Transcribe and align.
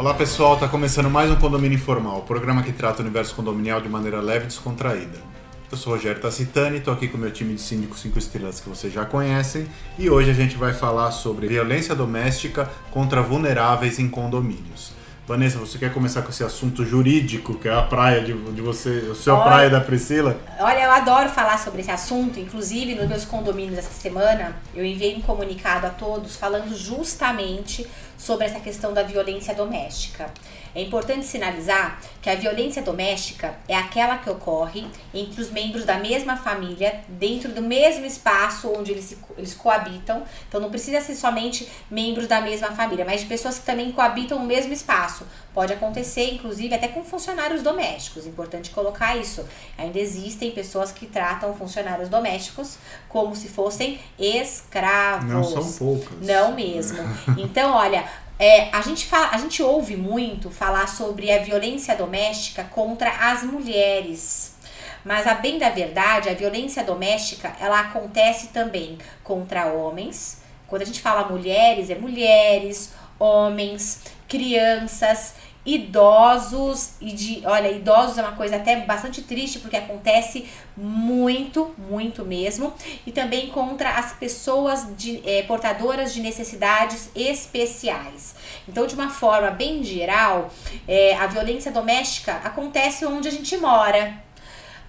Olá 0.00 0.14
pessoal, 0.14 0.54
está 0.54 0.66
começando 0.66 1.10
mais 1.10 1.30
um 1.30 1.36
Condomínio 1.36 1.76
Informal, 1.76 2.20
o 2.20 2.22
programa 2.22 2.62
que 2.62 2.72
trata 2.72 3.02
o 3.02 3.04
universo 3.04 3.34
condominial 3.34 3.82
de 3.82 3.88
maneira 3.90 4.18
leve 4.18 4.46
e 4.46 4.48
descontraída. 4.48 5.18
Eu 5.70 5.76
sou 5.76 5.92
o 5.92 5.96
Rogério 5.96 6.22
Tacitani, 6.22 6.78
estou 6.78 6.94
aqui 6.94 7.06
com 7.06 7.18
o 7.18 7.20
meu 7.20 7.30
time 7.30 7.52
de 7.52 7.60
síndicos 7.60 8.00
5 8.00 8.18
estrelas 8.18 8.60
que 8.60 8.68
vocês 8.70 8.90
já 8.90 9.04
conhecem 9.04 9.68
e 9.98 10.08
hoje 10.08 10.30
a 10.30 10.32
gente 10.32 10.56
vai 10.56 10.72
falar 10.72 11.10
sobre 11.10 11.48
violência 11.48 11.94
doméstica 11.94 12.66
contra 12.90 13.20
vulneráveis 13.20 13.98
em 13.98 14.08
condomínios. 14.08 14.98
Vanessa, 15.28 15.58
você 15.58 15.78
quer 15.78 15.92
começar 15.92 16.22
com 16.22 16.30
esse 16.30 16.42
assunto 16.42 16.84
jurídico, 16.84 17.54
que 17.54 17.68
é 17.68 17.72
a 17.72 17.82
praia 17.82 18.20
de, 18.22 18.32
de 18.32 18.60
você, 18.62 18.88
o 19.10 19.14
seu 19.14 19.34
Olha- 19.34 19.44
praia 19.44 19.70
da 19.70 19.80
Priscila? 19.80 20.36
Olha, 20.58 20.82
eu 20.82 20.90
adoro 20.90 21.28
falar 21.28 21.56
sobre 21.56 21.82
esse 21.82 21.90
assunto. 21.90 22.40
Inclusive, 22.40 22.96
nos 22.96 23.06
meus 23.06 23.24
condomínios 23.24 23.78
essa 23.78 23.92
semana, 23.92 24.56
eu 24.74 24.84
enviei 24.84 25.14
um 25.14 25.20
comunicado 25.20 25.86
a 25.86 25.90
todos 25.90 26.34
falando 26.34 26.74
justamente 26.76 27.86
sobre 28.20 28.44
essa 28.44 28.60
questão 28.60 28.92
da 28.92 29.02
violência 29.02 29.54
doméstica. 29.54 30.30
É 30.74 30.82
importante 30.82 31.26
sinalizar 31.26 32.00
que 32.22 32.28
a 32.30 32.34
violência 32.34 32.82
doméstica 32.82 33.54
é 33.66 33.74
aquela 33.74 34.18
que 34.18 34.30
ocorre 34.30 34.86
entre 35.12 35.40
os 35.40 35.50
membros 35.50 35.84
da 35.84 35.98
mesma 35.98 36.36
família, 36.36 37.00
dentro 37.08 37.50
do 37.50 37.62
mesmo 37.62 38.04
espaço 38.04 38.72
onde 38.76 38.92
eles, 38.92 39.04
se, 39.04 39.18
eles 39.36 39.54
coabitam. 39.54 40.22
Então, 40.48 40.60
não 40.60 40.70
precisa 40.70 41.00
ser 41.00 41.14
somente 41.14 41.68
membros 41.90 42.28
da 42.28 42.40
mesma 42.40 42.68
família, 42.72 43.04
mas 43.04 43.22
de 43.22 43.26
pessoas 43.26 43.58
que 43.58 43.64
também 43.64 43.90
coabitam 43.90 44.38
o 44.38 44.44
mesmo 44.44 44.72
espaço. 44.72 45.26
Pode 45.52 45.72
acontecer, 45.72 46.34
inclusive, 46.34 46.72
até 46.72 46.86
com 46.86 47.02
funcionários 47.02 47.62
domésticos. 47.62 48.24
Importante 48.24 48.70
colocar 48.70 49.16
isso. 49.16 49.44
Ainda 49.76 49.98
existem 49.98 50.52
pessoas 50.52 50.92
que 50.92 51.06
tratam 51.06 51.52
funcionários 51.54 52.08
domésticos 52.08 52.76
como 53.08 53.34
se 53.34 53.48
fossem 53.48 53.98
escravos. 54.16 55.28
Não 55.28 55.42
são 55.42 55.72
poucas. 55.72 56.20
Não 56.20 56.54
mesmo. 56.54 56.98
Então, 57.40 57.72
olha, 57.72 58.04
é, 58.40 58.74
a, 58.74 58.80
gente 58.80 59.04
fala, 59.04 59.28
a 59.32 59.36
gente 59.36 59.62
ouve 59.62 59.98
muito 59.98 60.50
falar 60.50 60.88
sobre 60.88 61.30
a 61.30 61.42
violência 61.42 61.94
doméstica 61.94 62.64
contra 62.64 63.10
as 63.30 63.42
mulheres. 63.42 64.54
Mas 65.04 65.26
a 65.26 65.34
bem 65.34 65.58
da 65.58 65.68
verdade, 65.68 66.30
a 66.30 66.32
violência 66.32 66.82
doméstica, 66.82 67.54
ela 67.60 67.80
acontece 67.80 68.48
também 68.48 68.96
contra 69.22 69.66
homens. 69.66 70.40
Quando 70.66 70.80
a 70.80 70.84
gente 70.86 71.02
fala 71.02 71.28
mulheres, 71.28 71.90
é 71.90 71.94
mulheres, 71.94 72.94
homens, 73.18 74.04
crianças, 74.26 75.34
idosos 75.64 76.92
e 77.00 77.12
de, 77.12 77.42
olha, 77.44 77.70
idosos 77.70 78.16
é 78.16 78.22
uma 78.22 78.32
coisa 78.32 78.56
até 78.56 78.76
bastante 78.80 79.22
triste 79.22 79.58
porque 79.58 79.76
acontece 79.76 80.46
muito, 80.76 81.74
muito 81.76 82.24
mesmo, 82.24 82.72
e 83.06 83.12
também 83.12 83.48
contra 83.48 83.90
as 83.90 84.12
pessoas 84.12 84.86
de, 84.96 85.20
eh, 85.24 85.42
portadoras 85.42 86.14
de 86.14 86.20
necessidades 86.20 87.10
especiais. 87.14 88.34
Então, 88.66 88.86
de 88.86 88.94
uma 88.94 89.10
forma 89.10 89.50
bem 89.50 89.84
geral, 89.84 90.50
eh, 90.88 91.14
a 91.16 91.26
violência 91.26 91.70
doméstica 91.70 92.40
acontece 92.42 93.04
onde 93.04 93.28
a 93.28 93.30
gente 93.30 93.56
mora, 93.58 94.14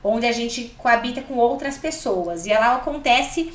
onde 0.03 0.25
a 0.25 0.31
gente 0.31 0.73
coabita 0.77 1.21
com 1.21 1.35
outras 1.35 1.77
pessoas, 1.77 2.45
e 2.45 2.51
ela 2.51 2.75
acontece 2.75 3.53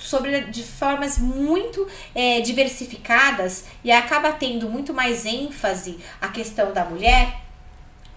sobre 0.00 0.40
de 0.42 0.62
formas 0.62 1.18
muito 1.18 1.86
eh, 2.14 2.40
diversificadas 2.40 3.66
e 3.84 3.92
acaba 3.92 4.32
tendo 4.32 4.68
muito 4.68 4.92
mais 4.94 5.26
ênfase 5.26 5.98
a 6.20 6.28
questão 6.28 6.72
da 6.72 6.84
mulher 6.84 7.49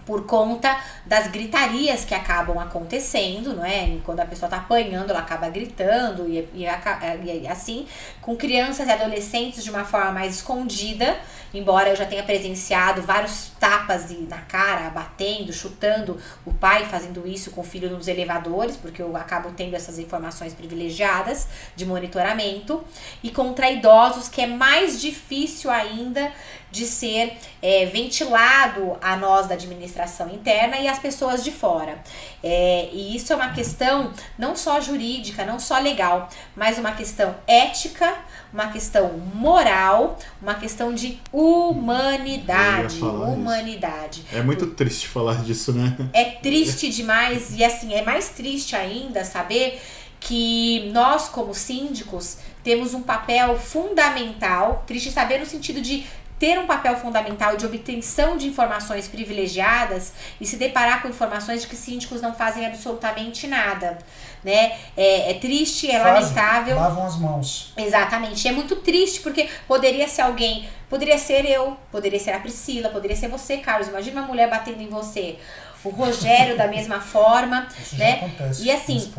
por 0.06 0.26
conta 0.26 0.76
das 1.06 1.28
gritarias 1.28 2.04
que 2.04 2.14
acabam 2.14 2.58
acontecendo, 2.58 3.54
não 3.54 3.64
é? 3.64 3.96
Quando 4.04 4.20
a 4.20 4.26
pessoa 4.26 4.48
tá 4.50 4.58
apanhando, 4.58 5.10
ela 5.10 5.20
acaba 5.20 5.48
gritando 5.48 6.28
e, 6.28 6.46
e, 6.52 6.66
aca- 6.66 7.00
e 7.24 7.48
assim, 7.48 7.86
com 8.20 8.36
crianças 8.36 8.86
e 8.86 8.90
adolescentes 8.90 9.64
de 9.64 9.70
uma 9.70 9.84
forma 9.84 10.12
mais 10.12 10.34
escondida, 10.36 11.16
embora 11.54 11.88
eu 11.88 11.96
já 11.96 12.04
tenha 12.04 12.22
presenciado 12.22 13.00
vários 13.02 13.52
tapas 13.58 14.08
de- 14.08 14.22
na 14.22 14.38
cara, 14.42 14.90
batendo, 14.90 15.52
chutando 15.52 16.18
o 16.44 16.52
pai 16.52 16.84
fazendo 16.84 17.26
isso 17.26 17.50
com 17.52 17.62
o 17.62 17.64
filho 17.64 17.88
nos 17.88 18.06
elevadores, 18.08 18.76
porque 18.76 19.00
eu 19.00 19.16
acabo 19.16 19.52
tendo 19.56 19.74
essas 19.74 19.98
informações 19.98 20.52
privilegiadas 20.52 21.46
de 21.74 21.86
monitoramento, 21.86 22.84
e 23.22 23.30
contra 23.30 23.70
idosos, 23.70 24.28
que 24.28 24.40
é 24.42 24.46
mais 24.46 25.00
difícil 25.00 25.70
ainda 25.70 26.30
de 26.70 26.84
ser 26.86 27.36
é, 27.62 27.86
ventilado 27.86 28.98
a 29.00 29.16
nós 29.16 29.46
da 29.46 29.54
administração 29.54 29.93
interna 30.30 30.78
e 30.78 30.88
as 30.88 30.98
pessoas 30.98 31.42
de 31.42 31.50
fora. 31.50 31.98
É, 32.42 32.88
e 32.92 33.16
isso 33.16 33.32
é 33.32 33.36
uma 33.36 33.50
questão 33.52 34.12
não 34.38 34.56
só 34.56 34.80
jurídica, 34.80 35.44
não 35.44 35.58
só 35.58 35.78
legal, 35.78 36.28
mas 36.56 36.78
uma 36.78 36.92
questão 36.92 37.34
ética, 37.46 38.14
uma 38.52 38.68
questão 38.68 39.18
moral, 39.34 40.18
uma 40.40 40.54
questão 40.54 40.94
de 40.94 41.20
humanidade. 41.32 42.98
Falar 42.98 43.28
isso. 43.28 43.34
Humanidade. 43.34 44.24
É 44.32 44.42
muito 44.42 44.66
triste 44.68 45.08
falar 45.08 45.42
disso, 45.42 45.72
né? 45.72 45.96
É 46.12 46.24
triste 46.24 46.90
demais 46.90 47.54
e 47.56 47.64
assim, 47.64 47.94
é 47.94 48.02
mais 48.02 48.30
triste 48.30 48.76
ainda 48.76 49.24
saber 49.24 49.80
que 50.20 50.90
nós, 50.92 51.28
como 51.28 51.54
síndicos, 51.54 52.38
temos 52.62 52.94
um 52.94 53.02
papel 53.02 53.58
fundamental, 53.58 54.82
triste 54.86 55.10
saber 55.10 55.38
no 55.38 55.44
sentido 55.44 55.82
de 55.82 56.06
ter 56.38 56.58
um 56.58 56.66
papel 56.66 56.96
fundamental 56.96 57.56
de 57.56 57.64
obtenção 57.64 58.36
de 58.36 58.48
informações 58.48 59.06
privilegiadas 59.08 60.12
e 60.40 60.46
se 60.46 60.56
deparar 60.56 61.00
com 61.00 61.08
informações 61.08 61.62
de 61.62 61.68
que 61.68 61.76
síndicos 61.76 62.20
não 62.20 62.34
fazem 62.34 62.66
absolutamente 62.66 63.46
nada, 63.46 63.98
né? 64.42 64.76
É, 64.96 65.30
é 65.30 65.34
triste, 65.34 65.90
é 65.90 66.00
Fazem, 66.00 66.22
lamentável. 66.22 66.76
Lavam 66.76 67.06
as 67.06 67.16
mãos. 67.16 67.72
Exatamente. 67.76 68.46
É 68.48 68.52
muito 68.52 68.76
triste 68.76 69.20
porque 69.20 69.48
poderia 69.66 70.08
ser 70.08 70.22
alguém, 70.22 70.68
poderia 70.90 71.18
ser 71.18 71.44
eu, 71.44 71.76
poderia 71.90 72.18
ser 72.18 72.32
a 72.32 72.40
Priscila, 72.40 72.88
poderia 72.88 73.16
ser 73.16 73.28
você, 73.28 73.58
Carlos. 73.58 73.88
Imagina 73.88 74.20
uma 74.20 74.28
mulher 74.28 74.50
batendo 74.50 74.82
em 74.82 74.88
você. 74.88 75.38
O 75.84 75.90
Rogério 75.90 76.56
da 76.56 76.66
mesma 76.66 76.98
forma, 76.98 77.68
Isso 77.78 77.96
né? 77.96 78.30
E 78.60 78.70
assim. 78.70 79.12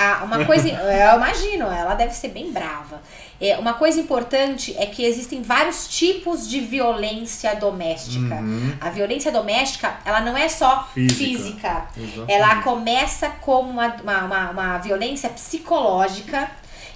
Ah, 0.00 0.22
uma 0.22 0.44
coisa, 0.44 0.68
eu 0.70 1.16
imagino, 1.16 1.66
ela 1.66 1.94
deve 1.94 2.14
ser 2.14 2.28
bem 2.28 2.52
brava. 2.52 3.02
É, 3.40 3.58
uma 3.58 3.74
coisa 3.74 4.00
importante 4.00 4.74
é 4.78 4.86
que 4.86 5.04
existem 5.04 5.42
vários 5.42 5.88
tipos 5.88 6.48
de 6.48 6.60
violência 6.60 7.54
doméstica. 7.56 8.36
Uhum. 8.36 8.74
A 8.80 8.90
violência 8.90 9.32
doméstica, 9.32 9.96
ela 10.04 10.20
não 10.20 10.36
é 10.36 10.48
só 10.48 10.88
Física. 10.94 11.86
física. 11.94 12.24
Ela 12.28 12.62
começa 12.62 13.28
como 13.40 13.70
uma, 13.70 13.88
uma, 14.02 14.24
uma, 14.24 14.50
uma 14.50 14.78
violência 14.78 15.28
psicológica. 15.30 16.48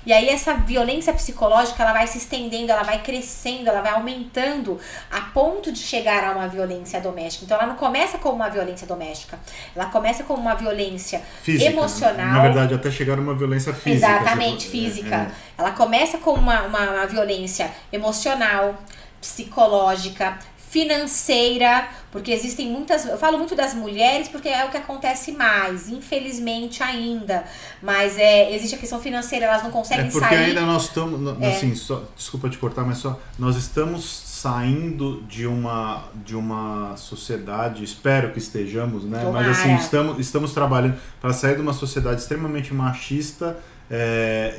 E 0.05 0.13
aí 0.13 0.29
essa 0.29 0.55
violência 0.55 1.13
psicológica 1.13 1.83
ela 1.83 1.93
vai 1.93 2.07
se 2.07 2.19
estendendo, 2.19 2.73
ela 2.73 2.83
vai 2.83 3.03
crescendo, 3.03 3.69
ela 3.69 3.81
vai 3.81 3.93
aumentando 3.93 4.79
a 5.11 5.21
ponto 5.21 5.71
de 5.71 5.79
chegar 5.79 6.25
a 6.25 6.33
uma 6.33 6.49
violência 6.49 7.01
doméstica. 7.01 7.45
Então 7.45 7.57
ela 7.57 7.67
não 7.67 7.77
começa 7.77 8.19
como 8.19 8.37
uma 8.37 8.49
violência 8.49 8.87
doméstica, 8.87 9.39
ela 9.75 9.87
começa 9.87 10.25
como 10.25 10.41
uma 10.41 10.55
violência 10.55 11.23
Física. 11.43 11.71
né? 11.71 11.77
emocional. 11.77 12.27
Na 12.27 12.43
verdade, 12.43 12.75
até 12.75 12.91
chegar 12.91 13.19
a 13.19 13.21
uma 13.21 13.35
violência 13.35 13.73
física. 13.73 14.07
Exatamente, 14.13 14.65
tipo, 14.67 14.77
é, 14.77 14.81
física. 14.81 15.17
é. 15.17 15.31
Ela 15.59 15.71
começa 15.73 16.19
com 16.19 16.33
uma, 16.33 16.63
uma, 16.63 16.91
uma 16.91 17.07
violência 17.07 17.71
emocional, 17.93 18.77
psicológica, 19.21 20.37
financeira, 20.73 21.87
porque 22.11 22.31
existem 22.33 22.69
muitas. 22.71 23.05
Eu 23.07 23.19
falo 23.19 23.37
muito 23.39 23.55
das 23.55 23.75
mulheres 23.75 24.29
porque 24.29 24.49
é 24.49 24.65
o 24.65 24.71
que 24.71 24.77
acontece 24.79 25.33
mais, 25.33 25.89
infelizmente 25.89 26.83
ainda. 26.83 27.45
Mas 27.83 28.19
é, 28.19 28.55
existe 28.55 28.75
a 28.75 28.79
questão 28.79 28.99
financeira, 29.01 29.47
elas 29.47 29.63
não 29.63 29.69
É 29.69 29.73
conseguem 29.73 30.11
porque 30.11 30.27
sair. 30.29 30.45
ainda 30.47 30.63
nós 30.63 30.85
estamos, 30.85 31.43
É. 31.43 31.51
assim, 31.51 31.75
só, 31.75 32.03
desculpa 32.17 32.49
te 32.49 32.57
cortar, 32.59 32.85
mas 32.85 32.99
só 32.99 33.19
nós 33.39 33.57
estamos 33.57 34.03
saindo 34.05 35.23
de 35.29 35.47
uma 35.47 36.05
de 36.25 36.35
uma 36.35 36.97
sociedade, 36.97 37.85
espero 37.85 38.33
que 38.33 38.39
estejamos, 38.39 39.05
né? 39.05 39.23
Mas 39.33 39.49
assim, 39.49 39.63
Tomara. 39.65 39.83
estamos 39.83 40.19
estamos 40.19 40.53
trabalhando 40.55 40.97
para 41.21 41.33
sair 41.33 41.55
de 41.55 41.61
uma 41.61 41.73
sociedade 41.75 42.21
extremamente 42.23 42.73
machista, 42.75 43.57
é, 43.91 44.55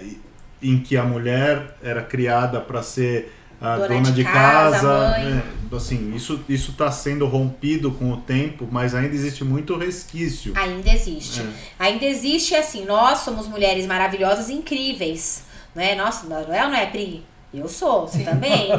em 0.62 0.80
que 0.80 0.96
a 0.96 1.04
mulher 1.04 1.76
era 1.84 2.02
criada 2.02 2.62
para 2.62 2.82
ser 2.82 3.34
a 3.62 3.76
Dona 3.76 3.88
dona, 3.88 4.02
de 4.02 4.12
de, 4.14 4.24
casa, 4.24 4.80
casa, 4.80 5.18
é, 5.20 5.76
assim, 5.76 6.14
isso 6.16 6.44
isso 6.50 6.72
está 6.72 6.92
sendo 6.92 7.26
rompido 7.26 7.92
com 7.92 8.12
o 8.12 8.18
tempo, 8.18 8.68
mas 8.72 8.94
ainda 8.94 9.14
existe 9.14 9.44
muito 9.44 9.78
resquício. 9.78 10.54
Ainda 10.56 10.90
existe. 10.92 11.42
É. 11.42 11.46
Ainda 11.80 12.06
existe 12.06 12.56
assim, 12.56 12.86
nós 12.86 13.20
somos 13.20 13.48
mulheres 13.48 13.86
maravilhosas 13.86 14.50
e 14.50 14.54
incríveis. 14.54 15.44
Né? 15.74 15.96
Nossa, 15.96 16.28
não 16.28 16.54
é 16.54 16.68
não 16.68 16.76
é, 16.76 16.86
Pri? 16.86 17.26
Eu 17.54 17.68
sou, 17.68 18.08
você 18.08 18.24
também. 18.26 18.70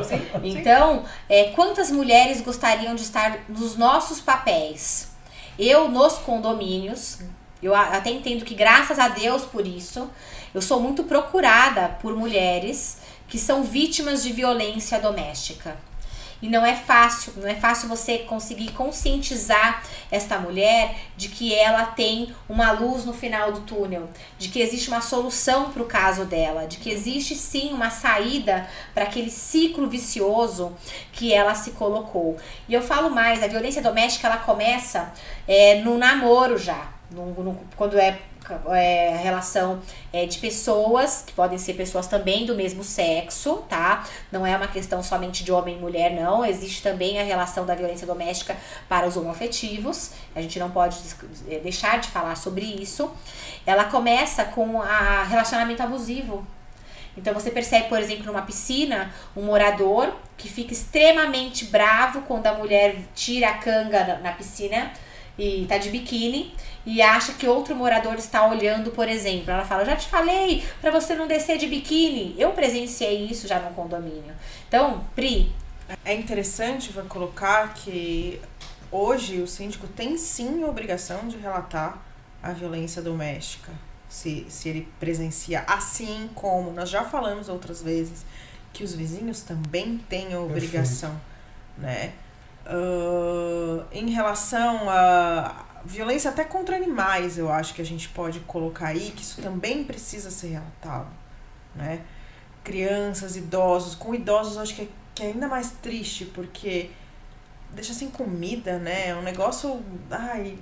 Então, 0.43 1.05
é, 1.29 1.45
quantas 1.51 1.91
mulheres 1.91 2.41
gostariam 2.41 2.95
de 2.95 3.03
estar 3.03 3.41
nos 3.49 3.77
nossos 3.77 4.21
papéis? 4.21 5.13
Eu, 5.59 5.89
nos 5.89 6.15
condomínios, 6.15 7.21
eu 7.63 7.75
até 7.75 8.11
entendo 8.11 8.45
que 8.45 8.55
graças 8.55 8.99
a 8.99 9.09
Deus 9.09 9.45
por 9.45 9.67
isso, 9.67 10.11
eu 10.53 10.61
sou 10.61 10.81
muito 10.81 11.05
procurada 11.05 11.97
por 12.03 12.17
mulheres 12.17 12.99
que 13.29 13.39
são 13.39 13.63
vítimas 13.63 14.23
de 14.23 14.33
violência 14.33 14.99
doméstica. 15.01 15.77
E 16.45 16.49
não 16.49 16.67
é 16.67 16.77
fácil, 16.77 17.33
não 17.37 17.49
é 17.49 17.55
fácil 17.55 17.89
você 17.89 18.19
conseguir 18.19 18.73
conscientizar 18.73 19.83
esta 20.11 20.39
mulher 20.39 20.95
de 21.17 21.31
que 21.31 21.55
ela 21.55 21.87
tem 21.87 22.35
uma 22.47 22.71
luz 22.71 23.07
no 23.07 23.15
final 23.15 23.51
do 23.51 23.61
túnel, 23.61 24.11
de 24.39 24.49
que 24.49 24.61
existe 24.61 24.89
uma 24.89 25.01
solução 25.01 25.71
para 25.71 25.83
o 25.83 25.87
caso 25.87 26.27
dela, 26.27 26.67
de 26.67 26.77
que 26.77 26.91
existe 26.91 27.35
sim 27.35 27.73
uma 27.73 27.89
saída 27.89 28.69
para 28.93 29.05
aquele 29.05 29.31
ciclo 29.31 29.89
vicioso 29.89 30.77
que 31.13 31.33
ela 31.33 31.55
se 31.55 31.71
colocou. 31.71 32.37
E 32.69 32.75
eu 32.75 32.83
falo 32.83 33.09
mais, 33.09 33.43
a 33.43 33.47
violência 33.47 33.81
doméstica 33.81 34.27
ela 34.27 34.37
começa 34.37 35.15
é, 35.49 35.77
no 35.77 35.97
namoro 35.97 36.59
já, 36.59 36.93
no, 37.11 37.43
no, 37.43 37.59
quando 37.75 37.99
é 37.99 38.19
é, 38.73 39.17
relação 39.17 39.81
é, 40.13 40.27
de 40.27 40.39
pessoas, 40.39 41.23
que 41.27 41.33
podem 41.33 41.59
ser 41.59 41.75
pessoas 41.75 42.07
também 42.07 42.45
do 42.45 42.55
mesmo 42.55 42.85
sexo, 42.85 43.65
tá? 43.69 44.05
Não 44.31 44.47
é 44.47 44.57
uma 44.57 44.69
questão 44.69 45.03
somente 45.03 45.43
de 45.45 45.53
homem 45.53 45.77
e 45.77 45.81
mulher, 45.81 46.13
não. 46.13 46.45
Existe 46.45 46.83
também 46.83 47.19
a 47.21 47.25
relação 47.25 47.65
da 47.65 47.75
violência 47.75 48.07
doméstica 48.07 48.57
para 48.89 49.07
os 49.07 49.17
homoafetivos. 49.17 50.13
A 50.35 50.43
gente 50.43 50.59
não 50.59 50.71
pode 50.71 50.99
é, 51.49 51.59
deixar 51.59 51.99
de 51.99 52.09
falar 52.09 52.37
sobre 52.37 52.65
isso. 52.65 53.11
Ela 53.67 53.85
começa 53.85 54.45
com 54.45 54.81
a 54.83 55.25
relacionamento 55.25 55.83
abusivo. 55.83 56.47
Então 57.17 57.33
você 57.33 57.51
percebe, 57.51 57.89
por 57.89 57.99
exemplo, 57.99 58.27
numa 58.27 58.43
piscina, 58.43 59.13
um 59.37 59.43
morador 59.43 60.13
que 60.37 60.49
fica 60.49 60.73
extremamente 60.73 61.67
bravo 61.67 62.23
quando 62.23 62.47
a 62.47 62.55
mulher 62.55 62.97
tira 63.15 63.51
a 63.51 63.55
canga 63.59 64.19
na 64.23 64.33
piscina 64.33 64.93
e 65.39 65.65
tá 65.69 65.79
de 65.79 65.91
biquíni 65.91 66.55
e 66.87 67.01
acha 67.01 67.33
que 67.33 67.47
outro 67.47 67.75
morador 67.75 68.15
está 68.15 68.47
olhando, 68.47 68.91
por 68.91 69.09
exemplo. 69.09 69.51
Ela 69.51 69.65
fala: 69.65 69.85
"Já 69.85 69.97
te 69.97 70.09
falei 70.09 70.65
para 70.81 70.91
você 70.91 71.15
não 71.15 71.27
descer 71.27 71.59
de 71.59 71.67
biquíni". 71.67 72.35
Eu 72.39 72.53
presenciei 72.53 73.27
isso 73.27 73.47
já 73.49 73.59
no 73.59 73.75
condomínio. 73.75 74.35
Então, 74.69 75.05
Pri, 75.15 75.53
é 76.05 76.15
interessante 76.15 76.93
vai 76.93 77.05
colocar 77.05 77.75
que 77.75 78.41
hoje 78.91 79.41
o 79.41 79.47
síndico 79.47 79.87
tem 79.87 80.17
sim 80.17 80.63
a 80.63 80.67
obrigação 80.67 81.27
de 81.29 81.37
relatar 81.37 81.99
a 82.43 82.53
violência 82.53 83.01
doméstica, 83.01 83.73
se, 84.09 84.47
se 84.49 84.69
ele 84.69 84.89
presencia, 85.01 85.65
assim 85.67 86.29
como 86.35 86.71
nós 86.71 86.91
já 86.91 87.03
falamos 87.03 87.49
outras 87.49 87.83
vezes 87.83 88.25
que 88.73 88.85
os 88.85 88.95
vizinhos 88.95 89.41
também 89.43 89.99
têm 90.09 90.35
a 90.35 90.41
obrigação, 90.41 91.19
Perfeito. 91.81 92.13
né? 92.13 92.13
Uh, 92.67 93.85
em 93.93 94.11
relação 94.11 94.89
a 94.89 95.65
violência 95.85 96.31
até 96.31 96.45
contra 96.45 96.77
animais, 96.77 97.37
eu 97.37 97.51
acho 97.53 97.75
que 97.75 97.83
a 97.83 97.85
gente 97.85 98.09
pode 98.09 98.41
colocar 98.41 98.89
aí, 98.89 99.13
que 99.15 99.23
isso 99.23 99.43
também 99.43 99.85
precisa 99.85 100.31
ser 100.31 100.49
relatado, 100.49 101.09
né? 101.75 102.01
Crianças, 102.63 103.37
idosos, 103.37 103.95
com 103.95 104.15
idosos 104.15 104.57
acho 104.57 104.75
que 104.75 104.83
é, 104.83 104.89
que 105.15 105.23
é 105.23 105.27
ainda 105.27 105.47
mais 105.47 105.73
triste, 105.83 106.25
porque 106.25 106.91
deixa 107.73 107.93
sem 107.93 108.09
comida, 108.09 108.79
né? 108.79 109.09
É 109.09 109.15
um 109.15 109.23
negócio. 109.23 109.83
Ai. 110.11 110.57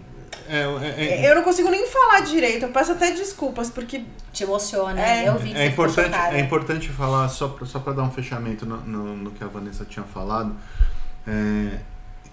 É, 0.49 0.63
é, 0.63 1.25
é, 1.25 1.31
eu 1.31 1.37
não 1.37 1.43
consigo 1.43 1.69
nem 1.69 1.87
falar 1.87 2.21
direito, 2.21 2.65
eu 2.65 2.73
peço 2.73 2.93
até 2.93 3.11
desculpas, 3.13 3.71
porque. 3.71 4.05
Te 4.33 4.45
emociona, 4.45 4.99
é, 4.99 5.29
eu 5.29 5.39
vi 5.39 5.55
é 5.55 5.67
importante 5.67 6.15
É 6.15 6.41
importante 6.41 6.89
falar, 6.89 7.29
só 7.29 7.49
pra, 7.49 7.67
só 7.67 7.79
pra 7.79 7.93
dar 7.93 8.03
um 8.03 8.11
fechamento 8.11 8.65
no, 8.65 8.79
no, 8.79 9.17
no 9.17 9.31
que 9.31 9.45
a 9.45 9.47
Vanessa 9.47 9.85
tinha 9.85 10.07
falado. 10.07 10.57
É, 11.29 11.79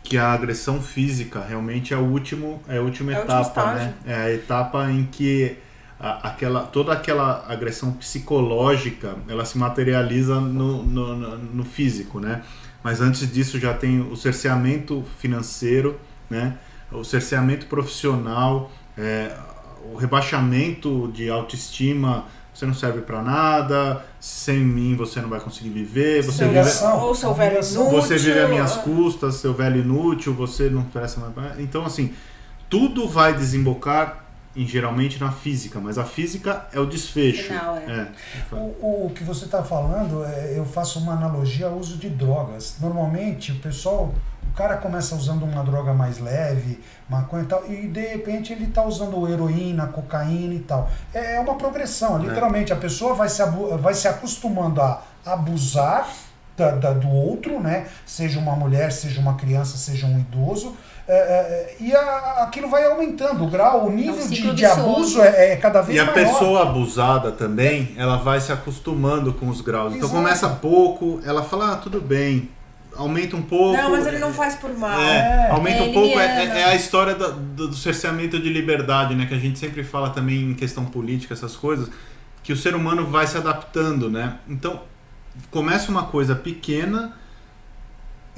que 0.09 0.17
a 0.17 0.33
agressão 0.33 0.81
física 0.81 1.45
realmente 1.47 1.93
é 1.93 1.97
o 1.97 2.01
último 2.01 2.59
é 2.67 2.79
a 2.79 2.81
última 2.81 3.13
é 3.13 3.21
etapa, 3.21 3.73
né? 3.75 3.93
É 4.07 4.15
a 4.15 4.33
etapa 4.33 4.91
em 4.91 5.03
que 5.05 5.55
a, 5.99 6.29
aquela 6.29 6.61
toda 6.61 6.91
aquela 6.91 7.45
agressão 7.47 7.91
psicológica 7.91 9.15
ela 9.27 9.45
se 9.45 9.55
materializa 9.59 10.41
no, 10.41 10.81
no, 10.83 11.37
no, 11.37 11.63
físico, 11.63 12.19
né? 12.19 12.41
Mas 12.83 13.01
antes 13.01 13.31
disso 13.31 13.59
já 13.59 13.71
tem 13.71 14.01
o 14.01 14.15
cerceamento 14.15 15.05
financeiro, 15.19 15.99
né? 16.27 16.57
O 16.91 17.03
cerceamento 17.03 17.67
profissional, 17.67 18.71
é, 18.97 19.31
o 19.93 19.95
rebaixamento 19.95 21.11
de 21.13 21.29
autoestima 21.29 22.25
você 22.59 22.65
não 22.65 22.73
serve 22.73 23.01
para 23.01 23.21
nada, 23.21 24.03
sem 24.19 24.59
mim 24.59 24.95
você 24.95 25.21
não 25.21 25.29
vai 25.29 25.39
conseguir 25.39 25.69
viver, 25.69 26.21
você 26.23 26.45
vive, 26.45 26.59
ou 26.99 27.15
seu 27.15 27.33
velho 27.33 27.57
inútil, 27.57 27.89
você 27.89 28.17
vive 28.17 28.39
às 28.39 28.49
minhas 28.49 28.75
custas, 28.75 29.35
seu 29.35 29.53
velho 29.53 29.79
inútil, 29.79 30.33
você 30.33 30.69
não 30.69 30.83
presta 30.83 31.21
mais. 31.21 31.59
Então 31.59 31.85
assim, 31.85 32.13
tudo 32.69 33.07
vai 33.07 33.33
desembocar 33.33 34.25
em, 34.53 34.67
geralmente 34.67 35.21
na 35.21 35.31
física, 35.31 35.79
mas 35.79 35.97
a 35.97 36.03
física 36.03 36.67
é 36.73 36.79
o 36.79 36.85
desfecho. 36.85 37.43
Final, 37.43 37.77
é. 37.77 37.91
É. 37.91 38.55
O, 38.55 39.05
o 39.05 39.11
que 39.15 39.23
você 39.23 39.45
está 39.45 39.63
falando, 39.63 40.25
é, 40.25 40.57
eu 40.57 40.65
faço 40.65 40.99
uma 40.99 41.13
analogia 41.13 41.67
ao 41.67 41.77
uso 41.77 41.95
de 41.97 42.09
drogas. 42.09 42.75
Normalmente 42.81 43.53
o 43.53 43.55
pessoal 43.59 44.13
o 44.49 44.55
cara 44.55 44.77
começa 44.77 45.15
usando 45.15 45.43
uma 45.43 45.63
droga 45.63 45.93
mais 45.93 46.19
leve, 46.19 46.79
maconha 47.07 47.43
e 47.43 47.45
tal, 47.45 47.63
e 47.69 47.87
de 47.87 48.01
repente 48.01 48.51
ele 48.51 48.65
está 48.65 48.83
usando 48.83 49.27
heroína, 49.29 49.87
cocaína 49.87 50.53
e 50.53 50.59
tal. 50.59 50.89
É, 51.13 51.35
é 51.35 51.39
uma 51.39 51.55
progressão, 51.55 52.19
é. 52.19 52.27
literalmente. 52.27 52.73
A 52.73 52.75
pessoa 52.75 53.13
vai 53.13 53.29
se, 53.29 53.43
vai 53.79 53.93
se 53.93 54.07
acostumando 54.07 54.81
a 54.81 55.01
abusar 55.25 56.09
da, 56.57 56.71
da, 56.71 56.91
do 56.91 57.09
outro, 57.09 57.59
né? 57.59 57.87
Seja 58.05 58.39
uma 58.39 58.55
mulher, 58.55 58.91
seja 58.91 59.21
uma 59.21 59.35
criança, 59.35 59.77
seja 59.77 60.07
um 60.07 60.19
idoso. 60.19 60.75
É, 61.07 61.13
é, 61.13 61.75
e 61.79 61.95
a, 61.95 62.43
aquilo 62.43 62.69
vai 62.69 62.85
aumentando, 62.85 63.43
o 63.43 63.49
grau, 63.49 63.87
o 63.87 63.89
nível 63.89 64.21
é 64.21 64.25
um 64.25 64.27
de, 64.27 64.53
de 64.53 64.65
abuso 64.65 65.21
é, 65.21 65.53
é, 65.53 65.55
cada 65.55 65.81
vez 65.81 65.97
maior. 65.97 66.15
E 66.15 66.19
a 66.19 66.23
maior. 66.23 66.33
pessoa 66.33 66.61
abusada 66.63 67.31
também, 67.31 67.95
ela 67.97 68.17
vai 68.17 68.39
se 68.39 68.51
acostumando 68.51 69.33
com 69.33 69.47
os 69.47 69.61
graus. 69.61 69.95
Então 69.95 70.07
Exato. 70.07 70.13
Então 70.13 70.23
começa 70.23 70.49
pouco, 70.49 71.19
ela 71.25 71.41
fala, 71.43 71.73
ah, 71.73 71.75
tudo 71.77 71.99
bem, 71.99 72.49
aumenta 72.95 73.35
um 73.35 73.41
pouco. 73.41 73.77
Não, 73.77 73.91
mas 73.91 74.05
ele 74.07 74.19
não 74.19 74.33
faz 74.33 74.55
por 74.55 74.75
mal. 74.77 74.99
É, 74.99 75.47
é. 75.47 75.51
aumenta 75.51 75.83
um 75.83 75.93
pouco. 75.93 76.19
É, 76.19 76.45
é, 76.45 76.63
a 76.65 76.75
história 76.75 77.15
do, 77.15 77.67
do, 77.67 77.73
cerceamento 77.73 78.39
de 78.39 78.49
liberdade, 78.49 79.15
né? 79.15 79.25
Que 79.25 79.33
a 79.33 79.39
gente 79.39 79.57
sempre 79.57 79.83
fala 79.83 80.09
também 80.09 80.51
em 80.51 80.53
questão 80.53 80.85
política, 80.85 81.33
essas 81.33 81.55
coisas. 81.55 81.89
Que 82.43 82.53
o 82.53 82.57
ser 82.57 82.75
humano 82.75 83.05
vai 83.05 83.27
se 83.27 83.37
adaptando, 83.37 84.09
né? 84.09 84.37
Então, 84.47 84.81
começa 85.51 85.91
uma 85.91 86.05
coisa 86.05 86.35
pequena 86.35 87.13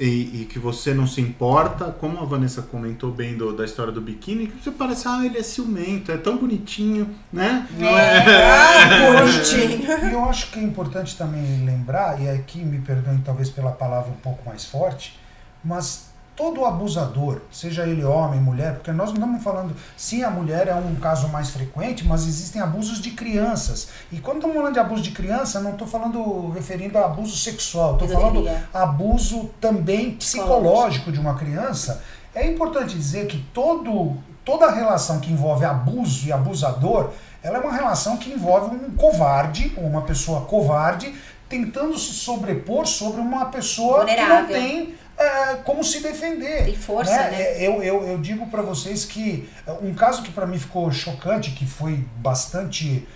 e, 0.00 0.42
e, 0.42 0.44
que 0.46 0.58
você 0.58 0.94
não 0.94 1.06
se 1.06 1.20
importa, 1.20 1.86
como 1.92 2.18
a 2.18 2.24
Vanessa 2.24 2.62
comentou 2.62 3.12
bem 3.12 3.36
do, 3.36 3.54
da 3.54 3.64
história 3.64 3.92
do 3.92 4.00
biquíni, 4.00 4.46
que 4.46 4.62
você 4.62 4.70
parece, 4.70 5.06
ah, 5.06 5.24
ele 5.24 5.38
é 5.38 5.42
ciumento, 5.42 6.10
é 6.10 6.16
tão 6.16 6.36
bonitinho, 6.36 7.14
né? 7.32 7.68
É, 7.78 7.82
não 7.82 7.88
é? 7.88 8.26
Ah, 8.50 9.22
bonitinho. 9.22 10.10
E 10.10 10.12
eu 10.12 10.24
acho 10.24 10.50
que 10.50 10.58
é 10.58 10.62
importante 10.62 11.16
também 11.16 11.64
lembrar, 11.64 12.20
e 12.20 12.28
aqui 12.28 12.58
me 12.64 12.80
perdoem 12.80 13.18
talvez 13.18 13.50
pela 13.50 13.72
palavra 13.72 14.10
um 14.10 14.16
pouco 14.16 14.48
mais 14.48 14.64
forte, 14.64 15.18
mas 15.64 16.11
todo 16.34 16.64
abusador, 16.64 17.42
seja 17.50 17.86
ele 17.86 18.04
homem, 18.04 18.40
mulher, 18.40 18.74
porque 18.74 18.90
nós 18.90 19.08
não 19.08 19.14
estamos 19.14 19.42
falando, 19.42 19.76
sim, 19.96 20.22
a 20.22 20.30
mulher 20.30 20.68
é 20.68 20.74
um 20.74 20.94
caso 20.96 21.28
mais 21.28 21.50
frequente, 21.50 22.06
mas 22.06 22.26
existem 22.26 22.60
abusos 22.60 23.00
de 23.00 23.10
crianças. 23.10 23.88
E 24.10 24.18
quando 24.18 24.36
estamos 24.36 24.56
falando 24.56 24.72
de 24.72 24.80
abuso 24.80 25.02
de 25.02 25.10
criança, 25.10 25.60
não 25.60 25.72
estou 25.72 25.86
falando 25.86 26.50
referindo 26.50 26.96
a 26.98 27.04
abuso 27.04 27.36
sexual, 27.36 27.94
estou 27.94 28.08
falando 28.08 28.48
abuso 28.72 29.50
também 29.60 30.12
psicológico 30.12 31.12
de 31.12 31.20
uma 31.20 31.34
criança. 31.34 32.02
É 32.34 32.46
importante 32.46 32.94
dizer 32.94 33.26
que 33.26 33.38
todo, 33.52 34.16
toda 34.44 34.70
relação 34.70 35.20
que 35.20 35.30
envolve 35.30 35.64
abuso 35.66 36.26
e 36.26 36.32
abusador, 36.32 37.10
ela 37.42 37.58
é 37.58 37.60
uma 37.60 37.72
relação 37.72 38.16
que 38.16 38.30
envolve 38.30 38.74
um 38.74 38.90
covarde, 38.92 39.72
ou 39.76 39.84
uma 39.84 40.02
pessoa 40.02 40.42
covarde, 40.42 41.14
tentando 41.48 41.98
se 41.98 42.14
sobrepor 42.14 42.86
sobre 42.86 43.20
uma 43.20 43.46
pessoa 43.46 43.98
Vulnerável. 43.98 44.46
que 44.46 44.52
não 44.52 44.60
tem 44.60 44.94
é, 45.16 45.54
como 45.56 45.84
se 45.84 46.00
defender. 46.00 46.64
Tem 46.64 46.76
força, 46.76 47.16
né? 47.16 47.30
né? 47.30 47.42
É, 47.42 47.68
eu, 47.68 47.82
eu, 47.82 48.02
eu 48.06 48.18
digo 48.18 48.46
para 48.46 48.62
vocês 48.62 49.04
que 49.04 49.48
é, 49.66 49.72
um 49.72 49.94
caso 49.94 50.22
que 50.22 50.30
para 50.30 50.46
mim 50.46 50.58
ficou 50.58 50.90
chocante, 50.90 51.52
que 51.52 51.66
foi 51.66 52.04
bastante 52.16 53.06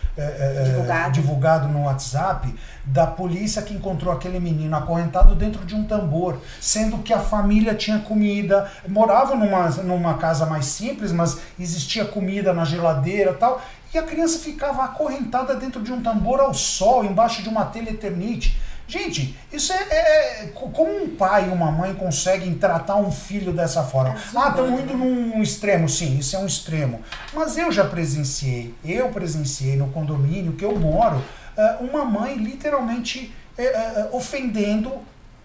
divulgado. 0.64 1.12
divulgado 1.12 1.68
no 1.68 1.84
WhatsApp, 1.84 2.54
da 2.84 3.06
polícia 3.06 3.60
que 3.60 3.74
encontrou 3.74 4.12
aquele 4.12 4.40
menino 4.40 4.74
acorrentado 4.74 5.34
dentro 5.34 5.64
de 5.64 5.74
um 5.74 5.84
tambor, 5.84 6.40
sendo 6.60 6.98
que 6.98 7.12
a 7.12 7.20
família 7.20 7.74
tinha 7.74 7.98
comida, 7.98 8.70
moravam 8.88 9.36
numa, 9.36 9.68
numa 9.68 10.14
casa 10.14 10.46
mais 10.46 10.66
simples, 10.66 11.12
mas 11.12 11.38
existia 11.58 12.04
comida 12.04 12.54
na 12.54 12.64
geladeira 12.64 13.34
tal, 13.34 13.60
e 13.92 13.98
a 13.98 14.02
criança 14.02 14.38
ficava 14.38 14.84
acorrentada 14.84 15.54
dentro 15.54 15.82
de 15.82 15.92
um 15.92 16.02
tambor 16.02 16.40
ao 16.40 16.52
sol, 16.52 17.04
embaixo 17.04 17.42
de 17.42 17.48
uma 17.48 17.64
telha 17.64 17.90
eternite. 17.90 18.56
Gente, 18.88 19.36
isso 19.52 19.72
é, 19.72 19.86
é, 19.90 20.44
é, 20.44 20.46
Como 20.54 21.04
um 21.04 21.16
pai 21.16 21.48
e 21.48 21.52
uma 21.52 21.72
mãe 21.72 21.92
conseguem 21.94 22.54
tratar 22.54 22.96
um 22.96 23.10
filho 23.10 23.52
dessa 23.52 23.82
forma? 23.82 24.14
É 24.14 24.18
ah, 24.36 24.48
estamos 24.50 24.80
indo 24.80 24.96
num 24.96 25.42
extremo, 25.42 25.88
sim, 25.88 26.18
isso 26.18 26.36
é 26.36 26.38
um 26.38 26.46
extremo. 26.46 27.02
Mas 27.32 27.58
eu 27.58 27.72
já 27.72 27.84
presenciei, 27.84 28.72
eu 28.84 29.08
presenciei 29.08 29.76
no 29.76 29.88
condomínio 29.88 30.52
que 30.52 30.64
eu 30.64 30.78
moro, 30.78 31.22
é, 31.56 31.76
uma 31.80 32.04
mãe 32.04 32.36
literalmente 32.36 33.34
é, 33.58 34.08
ofendendo 34.12 34.92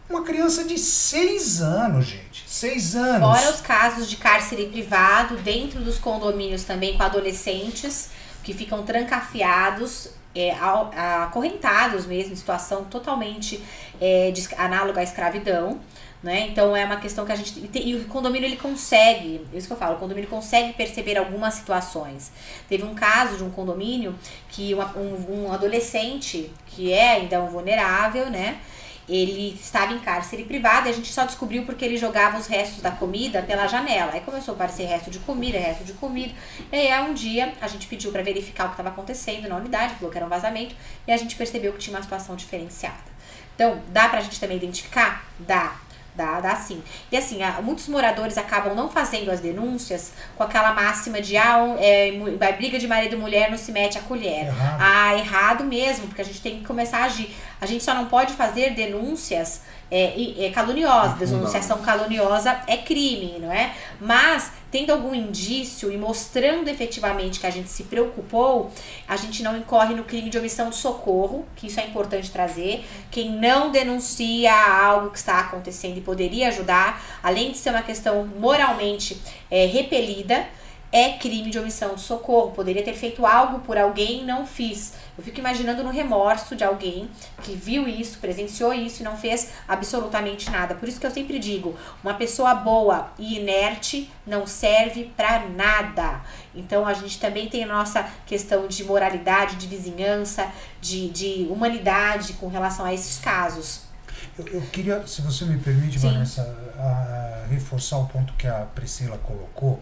uma 0.07 0.23
criança 0.23 0.65
de 0.65 0.77
seis 0.77 1.61
anos, 1.61 2.05
gente. 2.05 2.43
Seis 2.45 2.95
anos. 2.95 3.39
Fora 3.39 3.49
os 3.49 3.61
casos 3.61 4.09
de 4.09 4.17
cárcere 4.17 4.67
privado 4.67 5.37
dentro 5.37 5.79
dos 5.79 5.97
condomínios 5.97 6.63
também 6.63 6.97
com 6.97 7.03
adolescentes 7.03 8.09
que 8.43 8.53
ficam 8.53 8.83
trancafiados 8.83 10.09
é, 10.35 10.51
acorrentados 10.51 12.05
mesmo, 12.05 12.35
situação 12.35 12.85
totalmente 12.85 13.61
é, 13.99 14.31
de, 14.31 14.47
análoga 14.57 15.01
à 15.01 15.03
escravidão, 15.03 15.79
Né? 16.23 16.49
Então 16.49 16.75
é 16.75 16.85
uma 16.85 16.97
questão 16.97 17.25
que 17.25 17.31
a 17.31 17.35
gente. 17.35 17.67
E 17.73 17.95
o 17.95 18.05
condomínio 18.05 18.47
ele 18.47 18.57
consegue, 18.57 19.43
isso 19.51 19.65
que 19.65 19.73
eu 19.73 19.77
falo, 19.77 19.95
o 19.95 19.99
condomínio 19.99 20.29
consegue 20.29 20.71
perceber 20.73 21.17
algumas 21.17 21.55
situações. 21.55 22.31
Teve 22.69 22.83
um 22.83 22.93
caso 22.93 23.37
de 23.37 23.43
um 23.43 23.49
condomínio 23.49 24.13
que 24.47 24.71
uma, 24.75 24.95
um, 24.95 25.45
um 25.47 25.51
adolescente, 25.51 26.51
que 26.67 26.93
é 26.93 27.13
ainda 27.13 27.41
um 27.41 27.47
vulnerável, 27.47 28.29
né? 28.29 28.59
Ele 29.07 29.57
estava 29.59 29.93
em 29.93 29.99
cárcere 29.99 30.43
privado 30.43 30.87
e 30.87 30.91
a 30.91 30.93
gente 30.93 31.11
só 31.11 31.25
descobriu 31.25 31.63
porque 31.65 31.83
ele 31.83 31.97
jogava 31.97 32.37
os 32.37 32.47
restos 32.47 32.81
da 32.81 32.91
comida 32.91 33.41
pela 33.41 33.67
janela. 33.67 34.13
Aí 34.13 34.21
começou 34.21 34.53
a 34.53 34.55
aparecer 34.55 34.85
resto 34.85 35.11
de 35.11 35.19
comida, 35.19 35.57
resto 35.57 35.83
de 35.83 35.93
comida. 35.93 36.33
E 36.71 36.75
aí 36.75 37.09
um 37.09 37.13
dia 37.13 37.53
a 37.61 37.67
gente 37.67 37.87
pediu 37.87 38.11
para 38.11 38.23
verificar 38.23 38.65
o 38.65 38.67
que 38.67 38.73
estava 38.73 38.89
acontecendo 38.89 39.47
na 39.47 39.57
unidade, 39.57 39.95
falou 39.95 40.11
que 40.11 40.17
era 40.17 40.25
um 40.25 40.29
vazamento, 40.29 40.75
e 41.07 41.11
a 41.11 41.17
gente 41.17 41.35
percebeu 41.35 41.73
que 41.73 41.79
tinha 41.79 41.95
uma 41.95 42.03
situação 42.03 42.35
diferenciada. 42.35 43.11
Então, 43.55 43.81
dá 43.89 44.09
pra 44.09 44.21
gente 44.21 44.39
também 44.39 44.57
identificar? 44.57 45.25
Dá. 45.37 45.75
Dá, 46.15 46.41
dá 46.41 46.55
sim. 46.55 46.83
E 47.11 47.17
assim, 47.17 47.39
muitos 47.63 47.87
moradores 47.87 48.37
acabam 48.37 48.75
não 48.75 48.89
fazendo 48.89 49.31
as 49.31 49.39
denúncias 49.39 50.11
com 50.35 50.43
aquela 50.43 50.73
máxima 50.73 51.21
de 51.21 51.37
ah, 51.37 51.57
é, 51.79 52.11
briga 52.57 52.77
de 52.77 52.87
marido 52.87 53.15
e 53.15 53.19
mulher 53.19 53.49
não 53.49 53.57
se 53.57 53.71
mete 53.71 53.97
a 53.97 54.01
colher. 54.01 54.47
Errado. 54.47 54.77
Ah, 54.79 55.17
errado 55.17 55.63
mesmo, 55.63 56.07
porque 56.07 56.21
a 56.21 56.25
gente 56.25 56.41
tem 56.41 56.59
que 56.59 56.65
começar 56.65 56.99
a 56.99 57.05
agir. 57.05 57.33
A 57.59 57.65
gente 57.65 57.83
só 57.83 57.93
não 57.93 58.05
pode 58.07 58.33
fazer 58.33 58.71
denúncias 58.71 59.61
é, 59.91 60.45
é 60.45 60.51
caluniosa, 60.51 61.15
denunciação 61.15 61.81
caluniosa 61.81 62.61
é 62.65 62.77
crime, 62.77 63.39
não 63.39 63.51
é? 63.51 63.73
Mas, 63.99 64.51
tendo 64.71 64.91
algum 64.91 65.13
indício 65.13 65.91
e 65.91 65.97
mostrando 65.97 66.69
efetivamente 66.69 67.39
que 67.39 67.45
a 67.45 67.49
gente 67.49 67.69
se 67.69 67.83
preocupou, 67.83 68.71
a 69.07 69.17
gente 69.17 69.43
não 69.43 69.57
incorre 69.57 69.93
no 69.93 70.03
crime 70.05 70.29
de 70.29 70.37
omissão 70.37 70.69
de 70.69 70.77
socorro, 70.77 71.45
que 71.55 71.67
isso 71.67 71.79
é 71.79 71.85
importante 71.85 72.31
trazer. 72.31 72.85
Quem 73.11 73.29
não 73.29 73.71
denuncia 73.71 74.53
algo 74.53 75.09
que 75.09 75.17
está 75.17 75.39
acontecendo 75.39 75.97
e 75.97 76.01
poderia 76.01 76.47
ajudar, 76.47 77.19
além 77.21 77.51
de 77.51 77.57
ser 77.57 77.71
uma 77.71 77.83
questão 77.83 78.25
moralmente 78.25 79.21
é, 79.49 79.65
repelida, 79.65 80.47
é 80.91 81.13
crime 81.13 81.49
de 81.49 81.57
omissão 81.57 81.95
de 81.95 82.01
socorro. 82.01 82.51
Poderia 82.51 82.83
ter 82.83 82.93
feito 82.93 83.25
algo 83.25 83.59
por 83.59 83.77
alguém 83.77 84.21
e 84.21 84.25
não 84.25 84.45
fiz. 84.45 84.93
Eu 85.17 85.23
fico 85.23 85.39
imaginando 85.39 85.83
no 85.83 85.89
remorso 85.89 86.55
de 86.55 86.63
alguém 86.63 87.09
que 87.43 87.55
viu 87.55 87.87
isso, 87.87 88.19
presenciou 88.19 88.73
isso 88.73 89.01
e 89.01 89.03
não 89.03 89.15
fez 89.15 89.51
absolutamente 89.67 90.49
nada. 90.49 90.75
Por 90.75 90.89
isso 90.89 90.99
que 90.99 91.05
eu 91.05 91.11
sempre 91.11 91.39
digo, 91.39 91.77
uma 92.03 92.13
pessoa 92.13 92.53
boa 92.55 93.11
e 93.17 93.37
inerte 93.39 94.11
não 94.25 94.45
serve 94.45 95.11
para 95.15 95.47
nada. 95.47 96.21
Então 96.53 96.85
a 96.85 96.93
gente 96.93 97.19
também 97.19 97.47
tem 97.47 97.63
a 97.63 97.67
nossa 97.67 98.03
questão 98.25 98.67
de 98.67 98.83
moralidade, 98.83 99.55
de 99.55 99.67
vizinhança, 99.67 100.51
de, 100.81 101.09
de 101.09 101.47
humanidade 101.49 102.33
com 102.33 102.47
relação 102.47 102.85
a 102.85 102.93
esses 102.93 103.17
casos. 103.19 103.91
Eu, 104.37 104.47
eu 104.47 104.61
queria, 104.71 105.05
se 105.07 105.21
você 105.21 105.45
me 105.45 105.57
permite, 105.57 105.99
Sim. 105.99 106.11
Vanessa, 106.11 106.41
a, 106.77 107.45
reforçar 107.49 107.97
o 107.97 108.07
ponto 108.07 108.33
que 108.33 108.47
a 108.47 108.67
Priscila 108.73 109.17
colocou 109.17 109.81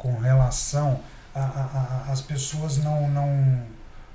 com 0.00 0.16
relação 0.18 0.98
às 2.10 2.20
pessoas 2.20 2.78
não, 2.78 3.08
não, 3.10 3.62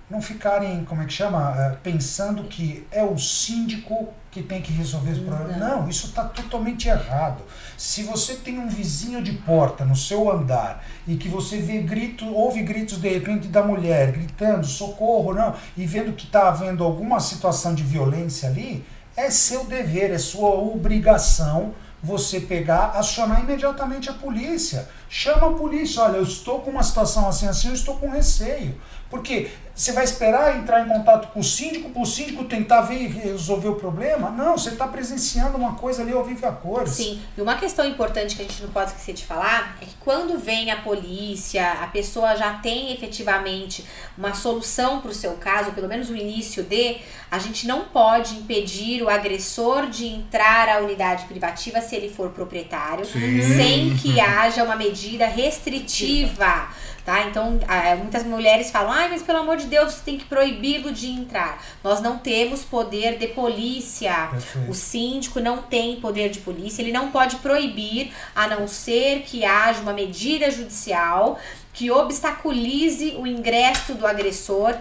não 0.10 0.22
ficarem, 0.22 0.84
como 0.84 1.02
é 1.02 1.06
que 1.06 1.14
chama, 1.14 1.56
é, 1.58 1.70
pensando 1.82 2.44
que 2.44 2.86
é 2.92 3.04
o 3.04 3.18
síndico 3.18 4.10
que 4.32 4.44
tem 4.44 4.62
que 4.62 4.74
resolver 4.74 5.12
esse 5.12 5.22
problema. 5.22 5.58
Não, 5.58 5.88
isso 5.88 6.08
está 6.08 6.26
totalmente 6.26 6.90
errado. 6.90 7.44
Se 7.78 8.04
você 8.04 8.34
tem 8.34 8.60
um 8.60 8.68
vizinho 8.68 9.24
de 9.24 9.32
porta 9.32 9.86
no 9.86 9.96
seu 9.96 10.30
andar 10.30 10.84
e 11.08 11.16
que 11.16 11.30
você 11.30 11.60
vê 11.60 11.80
gritos, 11.80 12.28
ouve 12.28 12.64
gritos 12.64 12.98
de 12.98 13.08
repente 13.08 13.48
da 13.48 13.64
mulher 13.64 14.12
gritando 14.12 14.66
socorro, 14.66 15.34
não, 15.34 15.56
e 15.78 15.86
vendo 15.86 16.14
que 16.14 16.26
está 16.26 16.50
havendo 16.50 16.84
alguma 16.84 17.20
situação 17.20 17.74
de 17.74 17.84
violência 17.84 18.50
ali, 18.50 18.86
é 19.16 19.30
seu 19.30 19.64
dever, 19.66 20.12
é 20.12 20.18
sua 20.18 20.50
obrigação 20.50 21.74
você 22.06 22.40
pegar, 22.40 22.92
acionar 22.96 23.44
imediatamente 23.44 24.10
a 24.10 24.14
polícia. 24.14 24.88
Chama 25.10 25.48
a 25.48 25.54
polícia, 25.54 26.04
olha, 26.04 26.18
eu 26.18 26.24
estou 26.24 26.62
com 26.62 26.70
uma 26.70 26.84
situação 26.84 27.28
assim, 27.28 27.48
assim, 27.48 27.70
eu 27.70 27.74
estou 27.74 27.98
com 27.98 28.10
receio. 28.10 28.80
Porque 29.10 29.50
você 29.76 29.92
vai 29.92 30.06
esperar 30.06 30.58
entrar 30.58 30.86
em 30.86 30.88
contato 30.88 31.34
com 31.34 31.42
o 31.42 31.44
síndico, 31.44 31.90
para 31.90 32.02
o 32.02 32.06
síndico 32.06 32.46
tentar 32.46 32.82
ver 32.82 32.96
e 32.96 33.08
resolver 33.08 33.68
o 33.68 33.76
problema? 33.76 34.30
Não, 34.30 34.58
você 34.58 34.70
está 34.70 34.88
presenciando 34.88 35.58
uma 35.58 35.76
coisa 35.76 36.02
ali 36.02 36.14
ao 36.14 36.24
vivo 36.24 36.46
a 36.48 36.52
cores. 36.54 36.92
Sim, 36.92 37.22
e 37.38 37.42
uma 37.42 37.56
questão 37.56 37.86
importante 37.86 38.38
que 38.38 38.42
a 38.42 38.46
gente 38.46 38.64
não 38.64 38.70
pode 38.70 38.92
esquecer 38.92 39.14
de 39.14 39.26
falar 39.26 39.78
é 39.82 39.86
que 39.86 39.96
quando 40.00 40.40
vem 40.40 40.72
a 40.72 40.78
polícia, 40.78 41.74
a 41.74 41.88
pessoa 41.88 42.38
já 42.38 42.54
tem 42.54 42.94
efetivamente 42.94 43.86
uma 44.18 44.34
solução 44.34 45.02
para 45.02 45.12
o 45.12 45.14
seu 45.14 45.34
caso, 45.34 45.72
pelo 45.74 45.90
menos 45.90 46.10
o 46.10 46.16
início 46.16 46.64
de, 46.64 46.98
a 47.30 47.38
gente 47.38 47.68
não 47.68 47.84
pode 47.86 48.36
impedir 48.36 49.04
o 49.04 49.10
agressor 49.10 49.88
de 49.88 50.08
entrar 50.08 50.70
à 50.70 50.80
unidade 50.80 51.26
privativa 51.26 51.82
se 51.82 51.98
ele 51.98 52.10
for 52.10 52.30
proprietário, 52.30 53.06
Sim. 53.06 53.42
sem 53.42 53.98
que 53.98 54.22
haja 54.22 54.64
uma 54.64 54.78
medida 54.78 55.28
restritiva 55.28 56.70
tá? 57.06 57.28
Então, 57.28 57.60
muitas 58.00 58.24
mulheres 58.24 58.72
falam, 58.72 58.92
ai, 58.92 59.08
mas 59.10 59.22
pelo 59.22 59.40
amor 59.40 59.58
de 59.58 59.68
Deus, 59.68 59.94
você 59.94 60.02
tem 60.04 60.18
que 60.18 60.26
proibi-lo 60.26 60.92
de 60.92 61.08
entrar. 61.08 61.64
Nós 61.84 62.02
não 62.02 62.18
temos 62.18 62.64
poder 62.64 63.18
de 63.18 63.28
polícia. 63.28 64.28
Perfeito. 64.32 64.72
O 64.72 64.74
síndico 64.74 65.40
não 65.40 65.62
tem 65.62 66.02
poder 66.02 66.30
de 66.30 66.40
polícia, 66.40 66.82
ele 66.82 66.92
não 66.92 67.12
pode 67.12 67.38
proibir, 67.38 68.12
a 68.36 68.48
não 68.48 68.68
ser 68.68 69.22
que 69.22 69.46
haja 69.46 69.82
uma 69.82 69.94
medida 69.94 70.50
judicial 70.50 71.40
que 71.72 71.92
obstaculize 71.92 73.16
o 73.18 73.28
ingresso 73.28 73.94
do 73.96 74.08
agressor 74.08 74.76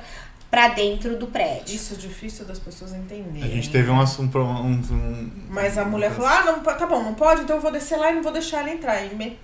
para 0.48 0.68
dentro 0.68 1.18
do 1.18 1.26
prédio. 1.26 1.74
Isso 1.74 1.94
é 1.94 1.96
difícil 1.96 2.44
das 2.44 2.60
pessoas 2.60 2.94
entenderem. 2.94 3.42
A 3.42 3.48
gente 3.48 3.70
teve 3.70 3.90
um 3.90 4.00
assunto. 4.00 4.38
Um, 4.38 4.74
um, 4.74 5.30
Mas 5.48 5.76
a 5.76 5.84
mulher 5.84 6.12
falou: 6.12 6.28
ah, 6.28 6.44
não, 6.44 6.60
tá 6.60 6.86
bom, 6.86 7.02
não 7.02 7.14
pode, 7.14 7.42
então 7.42 7.56
eu 7.56 7.62
vou 7.62 7.72
descer 7.72 7.98
lá 7.98 8.12
e 8.12 8.14
não 8.14 8.22
vou 8.22 8.32
deixar 8.32 8.62
ele 8.62 8.76
entrar. 8.76 9.04
E 9.04 9.12
me 9.16 9.36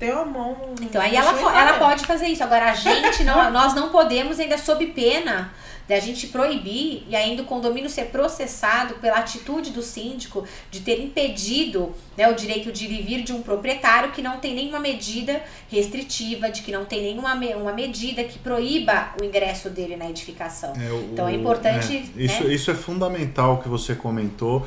meteu 0.00 0.20
a 0.20 0.24
mão. 0.24 0.56
Então 0.80 1.00
aí 1.00 1.14
ela, 1.14 1.30
ela 1.30 1.78
pode 1.78 2.04
fazer 2.04 2.26
isso. 2.26 2.42
Agora 2.42 2.70
a 2.70 2.74
gente 2.74 3.24
não, 3.24 3.50
nós 3.52 3.74
não 3.74 3.90
podemos 3.90 4.38
ainda 4.40 4.58
sob 4.58 4.86
pena 4.88 5.52
de 5.86 5.94
a 5.94 6.00
gente 6.00 6.28
proibir 6.28 7.04
e 7.08 7.16
ainda 7.16 7.42
o 7.42 7.44
condomínio 7.44 7.90
ser 7.90 8.06
processado 8.06 8.94
pela 8.94 9.18
atitude 9.18 9.70
do 9.70 9.82
síndico 9.82 10.46
de 10.70 10.80
ter 10.80 11.00
impedido 11.02 11.92
né, 12.16 12.28
o 12.30 12.34
direito 12.34 12.70
de 12.70 12.86
vir 12.86 13.22
de 13.22 13.32
um 13.32 13.42
proprietário 13.42 14.12
que 14.12 14.22
não 14.22 14.38
tem 14.38 14.54
nenhuma 14.54 14.78
medida 14.78 15.42
restritiva, 15.68 16.50
de 16.50 16.62
que 16.62 16.70
não 16.70 16.84
tem 16.84 17.02
nenhuma 17.02 17.34
uma 17.56 17.72
medida 17.72 18.22
que 18.22 18.38
proíba 18.38 19.12
o 19.20 19.24
ingresso 19.24 19.70
dele 19.70 19.96
na 19.96 20.08
edificação. 20.08 20.72
É, 20.80 20.90
o, 20.92 21.08
então 21.12 21.26
é 21.26 21.34
importante. 21.34 22.12
É, 22.16 22.22
isso, 22.22 22.44
né? 22.44 22.54
isso 22.54 22.70
é 22.70 22.74
fundamental 22.74 23.58
que 23.58 23.68
você 23.68 23.94
comentou 23.94 24.66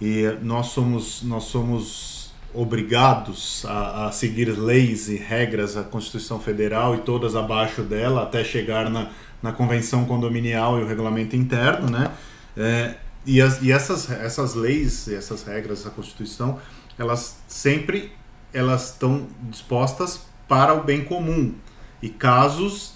e 0.00 0.24
nós 0.42 0.66
somos 0.66 1.22
nós 1.22 1.44
somos 1.44 2.25
obrigados 2.56 3.64
a, 3.66 4.06
a, 4.06 4.12
seguir 4.12 4.46
leis 4.58 5.08
e 5.08 5.16
regras 5.16 5.74
da 5.74 5.82
Constituição 5.82 6.40
Federal 6.40 6.94
e 6.94 6.98
todas 6.98 7.36
abaixo 7.36 7.82
dela 7.82 8.22
até 8.22 8.42
chegar 8.42 8.88
na, 8.88 9.10
na 9.42 9.52
Convenção 9.52 10.06
Condominial 10.06 10.78
e 10.78 10.82
o 10.82 10.86
Regulamento 10.86 11.36
Interno, 11.36 11.90
né? 11.90 12.10
É, 12.56 12.94
e, 13.26 13.42
as, 13.42 13.60
e 13.60 13.70
essas, 13.70 14.10
essas 14.10 14.54
leis 14.54 15.08
essas 15.08 15.42
regras 15.42 15.84
da 15.84 15.90
Constituição, 15.90 16.58
elas 16.98 17.38
sempre 17.46 18.12
elas 18.52 18.92
estão 18.92 19.26
dispostas 19.50 20.20
para 20.48 20.72
o 20.72 20.82
bem 20.82 21.04
comum 21.04 21.52
e 22.00 22.08
casos 22.08 22.94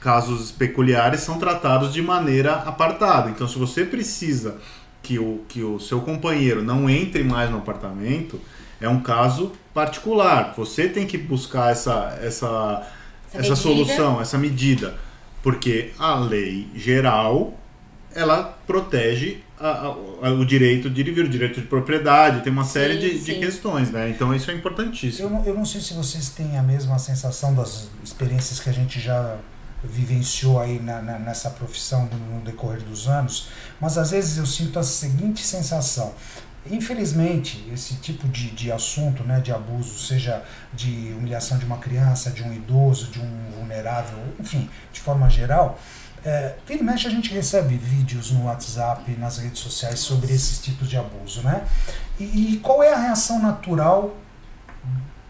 casos 0.00 0.50
peculiares 0.50 1.20
são 1.20 1.38
tratados 1.38 1.92
de 1.92 2.02
maneira 2.02 2.54
apartada. 2.54 3.30
Então, 3.30 3.46
se 3.46 3.56
você 3.56 3.84
precisa 3.84 4.56
que 5.00 5.18
o, 5.18 5.42
que 5.48 5.62
o 5.62 5.78
seu 5.78 6.00
companheiro 6.00 6.62
não 6.62 6.90
entre 6.90 7.22
mais 7.22 7.50
no 7.50 7.58
apartamento, 7.58 8.40
é 8.82 8.88
um 8.88 9.00
caso 9.00 9.52
particular. 9.72 10.52
Você 10.56 10.88
tem 10.88 11.06
que 11.06 11.16
buscar 11.16 11.70
essa, 11.70 12.18
essa, 12.22 12.86
essa, 13.28 13.38
essa 13.38 13.56
solução, 13.56 14.20
essa 14.20 14.36
medida. 14.36 14.96
Porque 15.42 15.92
a 15.98 16.14
lei 16.16 16.68
geral 16.74 17.54
ela 18.14 18.58
protege 18.66 19.38
a, 19.58 19.94
a, 20.22 20.30
o 20.30 20.44
direito 20.44 20.90
de 20.90 21.02
vir, 21.02 21.24
o 21.24 21.28
direito 21.28 21.60
de 21.60 21.66
propriedade, 21.66 22.42
tem 22.42 22.52
uma 22.52 22.64
série 22.64 22.94
sim, 22.94 23.00
de, 23.00 23.18
sim. 23.18 23.32
de, 23.32 23.38
questões, 23.38 23.90
né? 23.90 24.10
Então 24.10 24.34
isso 24.34 24.50
é 24.50 24.54
importantíssimo. 24.54 25.26
Eu 25.26 25.30
não, 25.30 25.44
eu 25.44 25.54
não 25.54 25.64
sei 25.64 25.80
se 25.80 25.94
vocês 25.94 26.30
têm 26.30 26.58
a 26.58 26.62
mesma 26.62 26.98
sensação 26.98 27.54
das 27.54 27.88
experiências 28.04 28.60
que 28.60 28.68
a 28.68 28.72
gente 28.72 29.00
já 29.00 29.36
vivenciou 29.84 30.60
aí 30.60 30.78
na, 30.80 31.02
na, 31.02 31.18
nessa 31.18 31.50
profissão 31.50 32.08
no 32.30 32.40
decorrer 32.40 32.82
dos 32.82 33.08
anos, 33.08 33.48
mas 33.80 33.98
às 33.98 34.10
vezes 34.10 34.38
eu 34.38 34.46
sinto 34.46 34.78
a 34.78 34.82
seguinte 34.82 35.44
sensação: 35.44 36.12
Infelizmente, 36.70 37.68
esse 37.72 37.96
tipo 37.96 38.28
de, 38.28 38.50
de 38.50 38.70
assunto, 38.70 39.24
né, 39.24 39.40
de 39.40 39.50
abuso, 39.50 39.98
seja 39.98 40.42
de 40.72 41.12
humilhação 41.18 41.58
de 41.58 41.64
uma 41.64 41.78
criança, 41.78 42.30
de 42.30 42.42
um 42.42 42.52
idoso, 42.52 43.10
de 43.10 43.20
um 43.20 43.50
vulnerável, 43.56 44.18
enfim, 44.38 44.70
de 44.92 45.00
forma 45.00 45.28
geral, 45.28 45.78
é, 46.24 46.54
vira 46.66 46.80
e 46.80 46.84
mexe 46.84 47.08
a 47.08 47.10
gente 47.10 47.34
recebe 47.34 47.76
vídeos 47.76 48.30
no 48.30 48.44
WhatsApp, 48.44 49.10
nas 49.18 49.38
redes 49.38 49.58
sociais 49.58 49.98
sobre 49.98 50.32
esses 50.32 50.60
tipos 50.60 50.88
de 50.88 50.96
abuso, 50.96 51.42
né? 51.42 51.64
E, 52.18 52.54
e 52.54 52.56
qual 52.58 52.80
é 52.80 52.92
a 52.92 52.96
reação 52.96 53.42
natural 53.42 54.14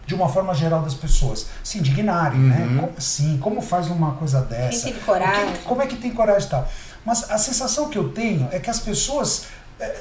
de 0.05 0.15
uma 0.15 0.29
forma 0.29 0.55
geral 0.55 0.83
das 0.83 0.93
pessoas? 0.93 1.47
Se 1.65 1.79
indignarem, 1.79 2.41
né? 2.41 2.57
uhum. 2.59 2.67
né? 2.67 2.81
Como 2.83 2.93
assim? 2.99 3.39
Como 3.39 3.63
faz 3.63 3.87
uma 3.89 4.13
coisa 4.17 4.43
dessa? 4.43 4.85
Quem 4.85 4.93
tem 4.93 5.03
coragem? 5.03 5.57
como 5.65 5.81
é 5.81 5.87
que 5.87 5.97
tem 5.97 6.11
coragem 6.11 6.47
e 6.47 6.51
tal? 6.51 6.69
Mas 7.07 7.31
a 7.31 7.39
sensação 7.39 7.89
que 7.89 7.97
eu 7.97 8.11
tenho 8.11 8.49
é 8.53 8.61
que 8.61 8.69
as 8.69 8.79
pessoas... 8.79 9.47
É, 9.81 9.99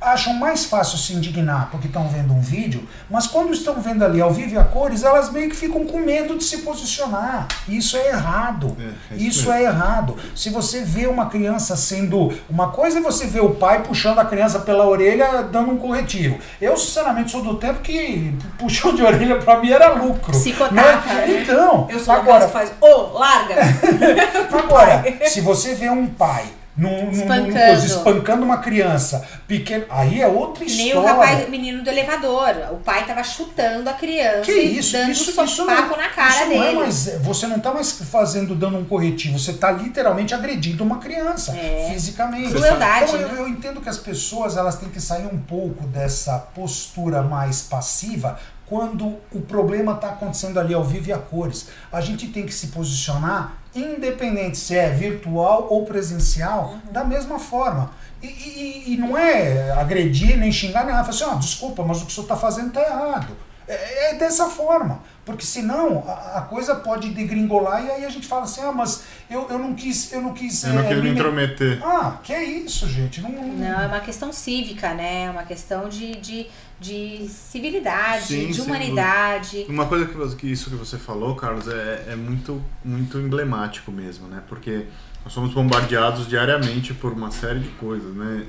acham 0.00 0.34
mais 0.34 0.64
fácil 0.64 0.96
se 0.98 1.12
indignar 1.12 1.68
porque 1.70 1.86
estão 1.86 2.08
vendo 2.08 2.32
um 2.32 2.40
vídeo, 2.40 2.86
mas 3.10 3.26
quando 3.26 3.52
estão 3.52 3.80
vendo 3.80 4.04
ali 4.04 4.20
ao 4.20 4.32
vivo 4.32 4.54
e 4.54 4.58
a 4.58 4.64
cores, 4.64 5.02
elas 5.02 5.30
meio 5.30 5.48
que 5.50 5.56
ficam 5.56 5.84
com 5.84 5.98
medo 5.98 6.36
de 6.36 6.44
se 6.44 6.58
posicionar. 6.58 7.48
Isso 7.68 7.96
é 7.96 8.08
errado. 8.08 8.76
É, 8.78 9.14
é 9.14 9.16
isso, 9.16 9.40
isso 9.40 9.52
é 9.52 9.64
errado. 9.64 10.16
Se 10.34 10.50
você 10.50 10.82
vê 10.82 11.06
uma 11.06 11.26
criança 11.26 11.76
sendo. 11.76 12.32
Uma 12.48 12.68
coisa 12.68 13.00
você 13.00 13.26
ver 13.26 13.40
o 13.40 13.50
pai 13.50 13.82
puxando 13.82 14.18
a 14.18 14.24
criança 14.24 14.60
pela 14.60 14.86
orelha, 14.86 15.42
dando 15.42 15.72
um 15.72 15.78
corretivo. 15.78 16.38
Eu, 16.60 16.76
sinceramente, 16.76 17.30
sou 17.30 17.42
do 17.42 17.56
tempo 17.56 17.80
que 17.80 18.34
puxão 18.58 18.94
de 18.94 19.02
orelha 19.02 19.38
para 19.38 19.60
mim 19.60 19.70
era 19.70 19.94
lucro. 19.94 20.32
Psicotata, 20.32 20.74
né? 20.74 21.26
né? 21.26 21.42
Então, 21.42 21.86
eu 21.90 21.98
sou 21.98 22.14
agora 22.14 22.46
que 22.46 22.52
faz, 22.52 22.72
ô, 22.80 22.86
oh, 22.86 23.18
larga. 23.18 23.56
agora, 24.68 25.02
se 25.26 25.40
você 25.40 25.74
vê 25.74 25.88
um 25.88 26.06
pai 26.06 26.44
num, 26.78 27.10
espancando. 27.10 27.52
Num, 27.52 27.84
espancando 27.84 28.44
uma 28.44 28.58
criança 28.58 29.26
pequena. 29.48 29.84
Aí 29.90 30.20
é 30.20 30.28
outra 30.28 30.64
história. 30.64 30.94
Nem 30.94 30.96
o 30.96 31.04
rapaz, 31.04 31.48
menino 31.50 31.82
do 31.82 31.90
elevador. 31.90 32.54
O 32.72 32.76
pai 32.76 33.04
tava 33.04 33.24
chutando 33.24 33.90
a 33.90 33.94
criança 33.94 34.44
que 34.44 34.52
isso, 34.52 34.92
dando 34.92 35.10
isso, 35.10 35.40
um 35.40 35.44
isso 35.44 35.64
não, 35.66 35.96
na 35.96 36.08
cara 36.08 36.30
isso 36.30 36.48
dele. 36.48 36.58
Não 36.58 36.66
é 36.66 36.74
mais, 36.74 37.18
você 37.20 37.46
não 37.48 37.58
tá 37.58 37.74
mais 37.74 37.90
fazendo, 37.92 38.54
dando 38.54 38.78
um 38.78 38.84
corretivo. 38.84 39.38
Você 39.38 39.54
tá 39.54 39.72
literalmente 39.72 40.32
agredindo 40.32 40.84
uma 40.84 40.98
criança 40.98 41.52
é. 41.56 41.90
fisicamente. 41.92 42.52
Crueldade, 42.52 43.16
então, 43.16 43.28
né? 43.28 43.28
eu, 43.32 43.36
eu 43.38 43.48
entendo 43.48 43.80
que 43.80 43.88
as 43.88 43.98
pessoas 43.98 44.56
elas 44.56 44.76
têm 44.76 44.88
que 44.88 45.00
sair 45.00 45.26
um 45.26 45.38
pouco 45.38 45.84
dessa 45.88 46.38
postura 46.38 47.22
mais 47.22 47.62
passiva 47.62 48.38
quando 48.68 49.16
o 49.32 49.40
problema 49.40 49.92
está 49.92 50.10
acontecendo 50.10 50.60
ali 50.60 50.74
ao 50.74 50.84
vivo 50.84 51.08
e 51.08 51.12
a 51.12 51.18
cores. 51.18 51.68
A 51.90 52.00
gente 52.00 52.28
tem 52.28 52.44
que 52.44 52.52
se 52.52 52.68
posicionar, 52.68 53.54
independente 53.74 54.58
se 54.58 54.74
é 54.74 54.90
virtual 54.90 55.66
ou 55.70 55.84
presencial, 55.84 56.74
uhum. 56.86 56.92
da 56.92 57.04
mesma 57.04 57.38
forma. 57.38 57.90
E, 58.22 58.26
e, 58.26 58.94
e, 58.94 58.96
não 58.96 59.16
é 59.16 59.70
agredir 59.72 60.36
nem 60.36 60.50
xingar, 60.50 60.84
nem 60.84 60.94
nada. 60.94 61.12
Falar 61.12 61.30
assim, 61.30 61.36
oh, 61.36 61.38
desculpa, 61.38 61.84
mas 61.84 62.02
o 62.02 62.06
que 62.06 62.10
o 62.10 62.14
senhor 62.14 62.24
está 62.24 62.36
fazendo 62.36 62.68
está 62.68 62.82
errado. 62.82 63.36
É, 63.68 64.12
é, 64.12 64.14
dessa 64.14 64.46
forma. 64.48 65.02
Porque 65.26 65.44
senão 65.44 66.02
a, 66.08 66.38
a, 66.38 66.40
coisa 66.40 66.74
pode 66.74 67.10
degringolar 67.10 67.84
e 67.84 67.90
aí 67.90 68.04
a 68.06 68.08
gente 68.08 68.26
fala 68.26 68.44
assim, 68.44 68.62
ah, 68.62 68.72
mas 68.72 69.04
eu, 69.28 69.46
eu 69.50 69.58
não 69.58 69.74
quis. 69.74 70.10
Eu 70.10 70.22
não 70.22 70.32
quis. 70.32 70.64
Eu 70.64 70.72
não 70.72 70.82
é, 70.82 70.88
quis 70.88 71.02
me 71.02 71.10
intrometer. 71.10 71.78
Ah, 71.84 72.16
que 72.22 72.32
é 72.32 72.42
isso, 72.42 72.88
gente? 72.88 73.20
Não, 73.20 73.30
não, 73.30 73.80
é 73.82 73.86
uma 73.86 74.00
questão 74.00 74.32
cívica, 74.32 74.94
né? 74.94 75.24
É 75.24 75.30
uma 75.30 75.42
questão 75.42 75.86
de, 75.86 76.16
de, 76.16 76.46
de 76.80 77.28
civilidade, 77.28 78.24
sim, 78.24 78.50
de 78.50 78.60
humanidade. 78.62 79.66
Uma 79.68 79.84
coisa 79.84 80.06
que, 80.06 80.36
que 80.36 80.50
isso 80.50 80.70
que 80.70 80.76
você 80.76 80.96
falou, 80.96 81.36
Carlos, 81.36 81.68
é, 81.68 82.06
é 82.08 82.16
muito, 82.16 82.62
muito 82.82 83.18
emblemático 83.18 83.92
mesmo, 83.92 84.28
né? 84.28 84.42
Porque 84.48 84.86
nós 85.22 85.34
somos 85.34 85.52
bombardeados 85.52 86.26
diariamente 86.26 86.94
por 86.94 87.12
uma 87.12 87.30
série 87.30 87.60
de 87.60 87.68
coisas, 87.70 88.14
né? 88.14 88.46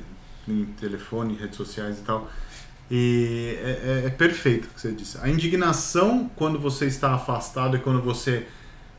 Em 0.47 0.63
telefone, 0.79 1.35
redes 1.35 1.57
sociais 1.57 1.99
e 1.99 2.03
tal. 2.03 2.29
E 2.91 3.57
é, 3.61 3.69
é, 3.69 4.05
é, 4.07 4.09
perfeito 4.09 4.65
o 4.65 4.69
que 4.69 4.81
você 4.81 4.91
disse. 4.91 5.17
A 5.21 5.29
indignação 5.29 6.29
quando 6.35 6.57
você 6.57 6.85
está 6.85 7.13
afastado 7.13 7.77
e 7.77 7.79
quando 7.79 8.01
você, 8.01 8.47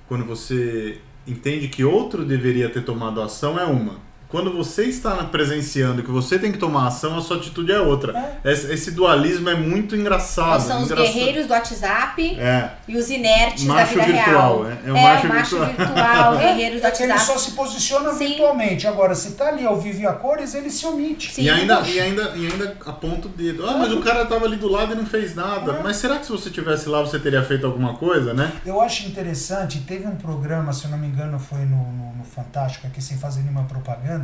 quando 0.08 0.24
você 0.24 1.00
entende 1.26 1.68
que 1.68 1.84
outro 1.84 2.24
deveria 2.24 2.68
ter 2.68 2.84
tomado 2.84 3.20
ação 3.20 3.58
é 3.58 3.64
uma 3.64 4.09
quando 4.30 4.52
você 4.52 4.84
está 4.84 5.16
presenciando 5.24 6.02
que 6.02 6.10
você 6.10 6.38
tem 6.38 6.52
que 6.52 6.58
tomar 6.58 6.86
ação, 6.86 7.18
a 7.18 7.20
sua 7.20 7.36
atitude 7.36 7.72
é 7.72 7.80
outra. 7.80 8.38
É. 8.44 8.52
Esse, 8.52 8.72
esse, 8.72 8.90
dualismo 8.92 9.48
é 9.48 9.54
muito 9.54 9.96
engraçado. 9.96 10.60
são 10.60 10.82
engraçado. 10.82 11.06
os 11.06 11.14
guerreiros 11.14 11.46
do 11.46 11.52
WhatsApp 11.52 12.38
é. 12.38 12.70
e 12.86 12.96
os 12.96 13.10
inertes 13.10 13.64
macho 13.64 13.96
da 13.96 14.04
vida 14.04 14.18
virtual, 14.18 14.62
real. 14.62 14.66
É, 14.66 14.88
é 14.88 14.92
o 14.92 14.96
é, 14.96 15.02
macho, 15.02 15.26
o 15.26 15.28
macho 15.28 15.58
virtual, 15.58 15.88
virtual 15.88 16.38
guerreiros 16.38 16.80
do 16.80 16.84
WhatsApp. 16.84 17.10
Ele 17.10 17.18
só 17.18 17.38
se 17.38 17.50
posiciona 17.52 18.12
Sim. 18.12 18.28
virtualmente. 18.28 18.86
Agora, 18.86 19.14
se 19.14 19.32
tá 19.32 19.48
ali 19.48 19.66
ao 19.66 19.80
vivo 19.80 20.00
e 20.00 20.06
a 20.06 20.12
cores, 20.12 20.54
ele 20.54 20.70
se 20.70 20.86
omite. 20.86 21.32
Sim, 21.32 21.42
e, 21.42 21.50
ainda, 21.50 21.80
e, 21.80 22.00
ainda, 22.00 22.32
e 22.36 22.46
ainda 22.46 22.76
aponta 22.86 23.26
o 23.26 23.30
dedo. 23.30 23.66
Ah, 23.66 23.76
mas 23.78 23.92
o 23.92 24.00
cara 24.00 24.22
estava 24.22 24.44
ali 24.44 24.56
do 24.56 24.68
lado 24.68 24.92
e 24.92 24.96
não 24.96 25.06
fez 25.06 25.34
nada. 25.34 25.72
É. 25.72 25.82
Mas 25.82 25.96
será 25.96 26.18
que 26.18 26.26
se 26.26 26.32
você 26.32 26.50
tivesse 26.50 26.88
lá, 26.88 27.00
você 27.00 27.18
teria 27.18 27.42
feito 27.42 27.66
alguma 27.66 27.94
coisa, 27.94 28.32
né? 28.32 28.52
Eu 28.64 28.80
acho 28.80 29.06
interessante, 29.06 29.80
teve 29.80 30.06
um 30.06 30.16
programa, 30.16 30.72
se 30.72 30.84
eu 30.84 30.90
não 30.90 30.98
me 30.98 31.08
engano, 31.08 31.38
foi 31.38 31.60
no, 31.60 31.92
no, 31.92 32.14
no 32.16 32.24
Fantástico, 32.24 32.86
aqui 32.86 33.02
sem 33.02 33.18
fazer 33.18 33.40
nenhuma 33.40 33.64
propaganda, 33.64 34.19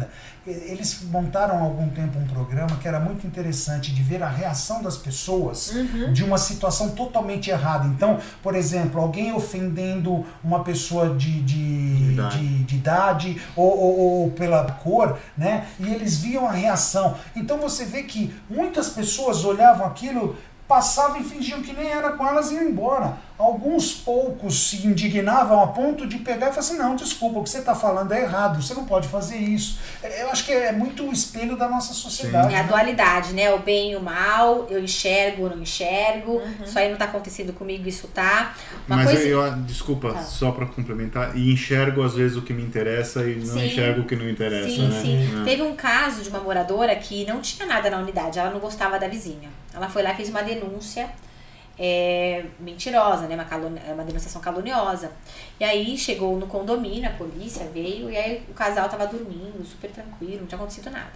eles 0.47 1.03
montaram 1.03 1.59
há 1.59 1.61
algum 1.61 1.89
tempo 1.89 2.19
um 2.19 2.27
programa 2.27 2.77
que 2.77 2.87
era 2.87 3.01
muito 3.01 3.27
interessante 3.27 3.93
de 3.93 4.03
ver 4.03 4.23
a 4.23 4.29
reação 4.29 4.83
das 4.83 4.97
pessoas 4.97 5.73
uhum. 5.73 6.13
de 6.13 6.23
uma 6.23 6.39
situação 6.39 6.91
totalmente 6.91 7.51
errada. 7.51 7.87
Então, 7.87 8.19
por 8.43 8.55
exemplo, 8.55 9.01
alguém 9.01 9.33
ofendendo 9.33 10.25
uma 10.43 10.63
pessoa 10.63 11.15
de, 11.15 11.43
de, 11.43 11.97
de 11.97 12.13
idade, 12.13 12.39
de, 12.39 12.65
de 12.65 12.77
idade 12.77 13.43
ou, 13.57 13.79
ou, 13.79 13.99
ou, 13.99 14.31
pela 14.31 14.65
cor, 14.65 15.19
né? 15.37 15.67
E 15.81 15.93
eles 15.93 16.19
viam 16.19 16.47
a 16.47 16.53
reação. 16.53 17.17
Então 17.35 17.59
você 17.59 17.85
vê 17.85 18.05
que 18.05 18.35
muitas 18.49 18.89
pessoas 18.91 19.45
olhavam 19.45 19.87
aquilo 19.87 20.37
passavam 20.69 21.21
e 21.21 21.25
fingiam 21.25 21.63
que 21.63 21.73
nem 21.73 21.89
era 21.89 22.13
com 22.13 22.27
elas 22.27 22.51
e 22.51 22.55
iam 22.55 22.65
embora. 22.65 23.17
Alguns 23.39 23.93
poucos 23.93 24.69
se 24.69 24.87
indignavam 24.87 25.63
a 25.63 25.67
ponto 25.67 26.07
de 26.07 26.17
pegar 26.19 26.47
e 26.47 26.51
falar 26.51 26.61
assim: 26.61 26.79
não, 26.79 26.97
desculpa, 26.97 27.39
o 27.39 27.43
que 27.43 27.51
você 27.51 27.59
está 27.59 27.75
falando 27.75 28.11
é 28.13 28.23
errado, 28.23 28.63
você 28.63 28.73
não 28.73 28.87
pode 28.87 29.09
fazer 29.09 29.37
isso. 29.37 29.79
É, 30.03 30.23
eu 30.23 30.31
acho 30.31 30.47
que 30.47 30.53
é 30.53 30.73
muito 30.73 31.07
o 31.07 31.13
espelho 31.13 31.55
da 31.55 31.69
nossa 31.69 31.93
sociedade. 31.93 32.49
Sim. 32.49 32.55
É 32.55 32.61
a 32.61 32.63
né? 32.63 32.69
dualidade, 32.69 33.35
né? 33.35 33.53
O 33.53 33.59
bem 33.59 33.93
e 33.93 33.97
o 33.97 34.01
mal, 34.01 34.67
eu 34.71 34.83
enxergo 34.83 35.43
ou 35.43 35.51
não 35.51 35.61
enxergo, 35.61 36.33
uhum. 36.33 36.65
isso 36.65 36.79
aí 36.79 36.87
não 36.87 36.95
está 36.95 37.05
acontecendo 37.05 37.53
comigo, 37.53 37.87
isso 37.87 38.09
tá. 38.09 38.55
Uma 38.89 38.97
Mas 38.97 39.11
coisa... 39.11 39.29
eu, 39.29 39.53
desculpa, 39.65 40.15
tá. 40.15 40.23
só 40.23 40.51
para 40.51 40.65
complementar, 40.65 41.37
e 41.37 41.53
enxergo 41.53 42.03
às 42.03 42.15
vezes 42.15 42.39
o 42.39 42.43
que 42.43 42.55
me 42.55 42.63
interessa 42.63 43.23
e 43.29 43.37
não 43.37 43.55
sim. 43.55 43.67
enxergo 43.67 44.01
o 44.01 44.05
que 44.05 44.17
não 44.17 44.27
interessa. 44.31 44.71
Sim, 44.71 44.89
né? 44.89 45.03
sim. 45.03 45.43
É. 45.43 45.45
Teve 45.45 45.61
um 45.61 45.77
caso 45.77 46.23
de 46.23 46.31
uma 46.31 46.41
moradora 46.41 46.97
que 46.97 47.27
não 47.27 47.43
tinha 47.43 47.67
nada 47.67 47.91
na 47.91 47.99
unidade, 47.99 48.39
ela 48.39 48.51
não 48.51 48.61
gostava 48.61 48.99
da 48.99 49.09
vizinha. 49.09 49.51
Ela 49.77 49.89
foi 49.89 50.03
lá 50.03 50.13
e 50.13 50.17
fez 50.17 50.31
uma 50.31 50.43
denúncia 50.43 51.09
é, 51.79 52.47
mentirosa, 52.59 53.27
né? 53.29 53.35
Uma, 53.35 53.45
caluni 53.45 53.79
uma 53.93 54.05
demonstração 54.05 54.41
caluniosa. 54.41 55.13
E 55.61 55.65
aí 55.65 55.97
chegou 55.97 56.39
no 56.39 56.47
condomínio, 56.47 57.09
a 57.09 57.13
polícia 57.13 57.67
veio, 57.67 58.11
e 58.11 58.17
aí 58.17 58.45
o 58.49 58.55
casal 58.55 58.89
tava 58.89 59.07
dormindo, 59.07 59.65
super 59.65 59.91
tranquilo, 59.91 60.41
não 60.41 60.47
tinha 60.47 60.59
acontecido 60.59 60.91
nada. 60.91 61.13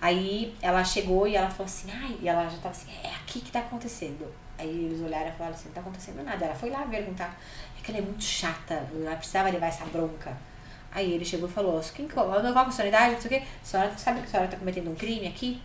Aí 0.00 0.54
ela 0.60 0.84
chegou 0.84 1.26
e 1.26 1.34
ela 1.34 1.48
falou 1.48 1.64
assim, 1.64 1.88
ai, 1.90 2.18
e 2.20 2.28
ela 2.28 2.44
já 2.44 2.58
tava 2.58 2.70
assim, 2.70 2.90
é 3.02 3.08
aqui 3.08 3.40
que 3.40 3.50
tá 3.50 3.60
acontecendo. 3.60 4.30
Aí 4.58 4.68
eles 4.68 5.00
olharam 5.00 5.28
e 5.28 5.32
falaram 5.32 5.54
assim, 5.54 5.68
não 5.68 5.74
tá 5.74 5.80
acontecendo 5.80 6.22
nada. 6.22 6.44
Ela 6.44 6.54
foi 6.54 6.68
lá 6.68 6.82
perguntar, 6.82 7.40
é 7.78 7.82
que 7.82 7.90
ela 7.90 7.98
é 7.98 8.02
muito 8.02 8.22
chata, 8.22 8.86
ela 8.94 9.16
precisava 9.16 9.48
levar 9.48 9.68
essa 9.68 9.86
bronca. 9.86 10.36
Aí 10.92 11.12
ele 11.12 11.24
chegou 11.24 11.48
e 11.48 11.52
falou, 11.52 11.80
quem, 11.94 12.06
qual, 12.06 12.28
qual 12.28 12.66
a 12.66 12.70
sua 12.70 12.86
idade? 12.86 13.14
Não 13.14 13.20
sei 13.20 13.38
o 13.38 13.40
quê. 13.40 13.46
A 13.62 13.64
senhora 13.64 13.92
sabe 13.96 14.20
que 14.20 14.26
a 14.26 14.30
senhora 14.30 14.48
tá 14.48 14.56
cometendo 14.56 14.90
um 14.90 14.94
crime 14.94 15.26
aqui? 15.26 15.60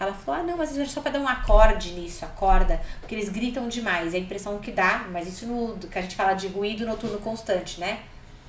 Ela 0.00 0.12
falou: 0.12 0.40
ah, 0.40 0.44
não, 0.44 0.56
mas 0.56 0.76
é 0.78 0.84
só 0.84 1.00
pra 1.00 1.10
dar 1.10 1.20
um 1.20 1.28
acorde 1.28 1.92
nisso, 1.92 2.24
acorda, 2.24 2.80
porque 3.00 3.14
eles 3.14 3.28
gritam 3.28 3.68
demais. 3.68 4.14
É 4.14 4.16
a 4.16 4.20
impressão 4.20 4.58
que 4.58 4.70
dá, 4.70 5.06
mas 5.10 5.26
isso 5.26 5.46
no 5.46 5.76
que 5.76 5.98
a 5.98 6.02
gente 6.02 6.14
fala 6.14 6.34
de 6.34 6.46
ruído 6.46 6.86
noturno 6.86 7.18
constante, 7.18 7.80
né? 7.80 8.00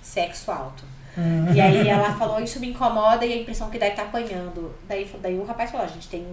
Sexo 0.01 0.51
alto. 0.51 0.83
Uhum. 1.17 1.53
E 1.53 1.59
aí 1.59 1.88
ela 1.88 2.13
falou: 2.13 2.39
isso 2.39 2.59
me 2.59 2.69
incomoda 2.69 3.25
e 3.25 3.33
a 3.33 3.38
impressão 3.38 3.69
que 3.69 3.79
dá 3.79 3.88
é 3.88 3.89
que 3.89 3.95
tá 3.95 4.03
apanhando. 4.03 4.75
Daí, 4.88 5.09
daí 5.21 5.38
o 5.38 5.43
rapaz 5.43 5.71
falou: 5.71 5.85
a 5.85 5.89
gente 5.89 6.07
tem. 6.07 6.25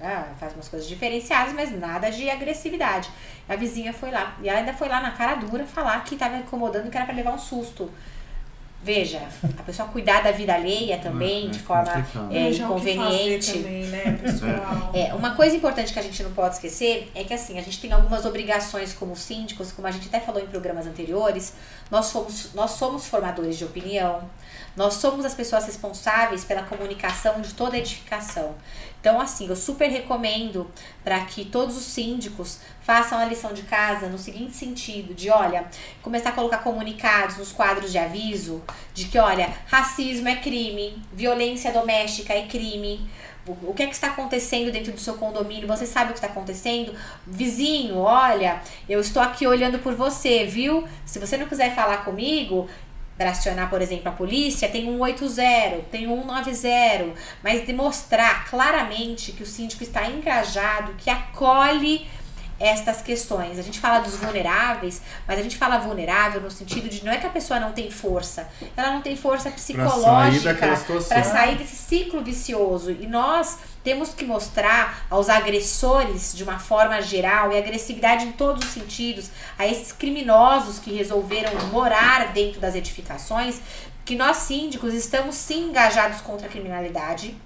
Ah, 0.00 0.26
faz 0.38 0.52
umas 0.52 0.68
coisas 0.68 0.86
diferenciadas, 0.86 1.54
mas 1.54 1.78
nada 1.78 2.10
de 2.10 2.28
agressividade. 2.28 3.08
A 3.48 3.56
vizinha 3.56 3.94
foi 3.94 4.10
lá. 4.10 4.36
E 4.42 4.48
ela 4.48 4.58
ainda 4.58 4.74
foi 4.74 4.88
lá 4.88 5.00
na 5.00 5.12
cara 5.12 5.36
dura 5.36 5.64
falar 5.64 6.04
que 6.04 6.16
tava 6.16 6.36
incomodando, 6.36 6.90
que 6.90 6.96
era 6.96 7.06
para 7.06 7.14
levar 7.14 7.32
um 7.32 7.38
susto. 7.38 7.90
Veja, 8.86 9.20
a 9.58 9.62
pessoa 9.64 9.88
cuidar 9.88 10.22
da 10.22 10.30
vida 10.30 10.54
alheia 10.54 10.96
também, 10.98 11.48
é, 11.48 11.50
de 11.50 11.58
forma 11.58 12.06
é, 12.30 12.50
inconveniente. 12.50 13.54
Também, 13.54 13.82
né, 13.86 14.16
pessoal? 14.22 14.92
É, 14.94 15.12
uma 15.12 15.34
coisa 15.34 15.56
importante 15.56 15.92
que 15.92 15.98
a 15.98 16.02
gente 16.02 16.22
não 16.22 16.30
pode 16.30 16.54
esquecer 16.54 17.10
é 17.12 17.24
que 17.24 17.34
assim, 17.34 17.58
a 17.58 17.62
gente 17.62 17.80
tem 17.80 17.90
algumas 17.90 18.24
obrigações 18.24 18.92
como 18.92 19.16
síndicos, 19.16 19.72
como 19.72 19.88
a 19.88 19.90
gente 19.90 20.06
até 20.06 20.20
falou 20.20 20.40
em 20.40 20.46
programas 20.46 20.86
anteriores, 20.86 21.54
nós 21.90 22.06
somos, 22.06 22.54
nós 22.54 22.70
somos 22.70 23.08
formadores 23.08 23.58
de 23.58 23.64
opinião, 23.64 24.22
nós 24.76 24.94
somos 24.94 25.24
as 25.24 25.34
pessoas 25.34 25.64
responsáveis 25.64 26.44
pela 26.44 26.62
comunicação 26.62 27.40
de 27.40 27.54
toda 27.54 27.78
edificação. 27.78 28.54
Então, 29.00 29.20
assim, 29.20 29.48
eu 29.48 29.56
super 29.56 29.88
recomendo 29.88 30.70
para 31.04 31.20
que 31.20 31.44
todos 31.44 31.76
os 31.76 31.84
síndicos 31.84 32.58
façam 32.82 33.18
a 33.18 33.24
lição 33.24 33.52
de 33.52 33.62
casa 33.62 34.08
no 34.08 34.18
seguinte 34.18 34.56
sentido: 34.56 35.14
de 35.14 35.30
olha, 35.30 35.66
começar 36.02 36.30
a 36.30 36.32
colocar 36.32 36.58
comunicados 36.58 37.38
nos 37.38 37.52
quadros 37.52 37.92
de 37.92 37.98
aviso 37.98 38.62
de 38.92 39.06
que, 39.06 39.18
olha, 39.18 39.48
racismo 39.66 40.28
é 40.28 40.36
crime, 40.36 41.00
violência 41.12 41.72
doméstica 41.72 42.34
é 42.34 42.46
crime. 42.46 43.08
O 43.62 43.72
que 43.72 43.84
é 43.84 43.86
que 43.86 43.94
está 43.94 44.08
acontecendo 44.08 44.72
dentro 44.72 44.92
do 44.92 44.98
seu 44.98 45.14
condomínio? 45.14 45.68
Você 45.68 45.86
sabe 45.86 46.10
o 46.10 46.12
que 46.12 46.18
está 46.18 46.26
acontecendo? 46.26 46.92
Vizinho, 47.24 47.98
olha, 47.98 48.60
eu 48.88 48.98
estou 48.98 49.22
aqui 49.22 49.46
olhando 49.46 49.78
por 49.78 49.94
você, 49.94 50.44
viu? 50.44 50.84
Se 51.04 51.20
você 51.20 51.36
não 51.36 51.46
quiser 51.46 51.72
falar 51.72 51.98
comigo, 51.98 52.68
para 53.16 53.30
acionar, 53.30 53.70
por 53.70 53.80
exemplo, 53.80 54.08
a 54.08 54.12
polícia, 54.12 54.68
tem 54.68 54.88
um 54.88 55.00
80, 55.00 55.86
tem 55.90 56.06
um 56.06 56.22
190, 56.22 57.18
mas 57.42 57.66
demonstrar 57.66 58.48
claramente 58.48 59.32
que 59.32 59.42
o 59.42 59.46
síndico 59.46 59.82
está 59.82 60.06
engajado, 60.08 60.94
que 60.98 61.08
acolhe 61.08 62.06
estas 62.58 63.02
questões. 63.02 63.58
A 63.58 63.62
gente 63.62 63.78
fala 63.78 64.00
dos 64.00 64.16
vulneráveis, 64.16 65.02
mas 65.26 65.38
a 65.38 65.42
gente 65.42 65.56
fala 65.56 65.78
vulnerável 65.78 66.40
no 66.40 66.50
sentido 66.50 66.88
de 66.88 67.04
não 67.04 67.12
é 67.12 67.18
que 67.18 67.26
a 67.26 67.30
pessoa 67.30 67.60
não 67.60 67.72
tem 67.72 67.90
força, 67.90 68.48
ela 68.76 68.92
não 68.92 69.02
tem 69.02 69.16
força 69.16 69.50
psicológica 69.50 70.54
para 71.08 71.24
sair 71.24 71.56
desse 71.56 71.76
ciclo 71.76 72.22
vicioso. 72.22 72.90
E 72.90 73.06
nós 73.06 73.58
temos 73.84 74.14
que 74.14 74.24
mostrar 74.24 75.06
aos 75.10 75.28
agressores 75.28 76.34
de 76.34 76.42
uma 76.42 76.58
forma 76.58 77.00
geral 77.02 77.52
e 77.52 77.58
agressividade 77.58 78.24
em 78.24 78.32
todos 78.32 78.64
os 78.64 78.72
sentidos, 78.72 79.30
a 79.58 79.66
esses 79.66 79.92
criminosos 79.92 80.78
que 80.78 80.92
resolveram 80.92 81.52
morar 81.68 82.32
dentro 82.32 82.60
das 82.60 82.74
edificações, 82.74 83.60
que 84.04 84.16
nós 84.16 84.38
síndicos 84.38 84.94
estamos 84.94 85.34
sim 85.34 85.68
engajados 85.68 86.20
contra 86.20 86.46
a 86.46 86.50
criminalidade, 86.50 87.36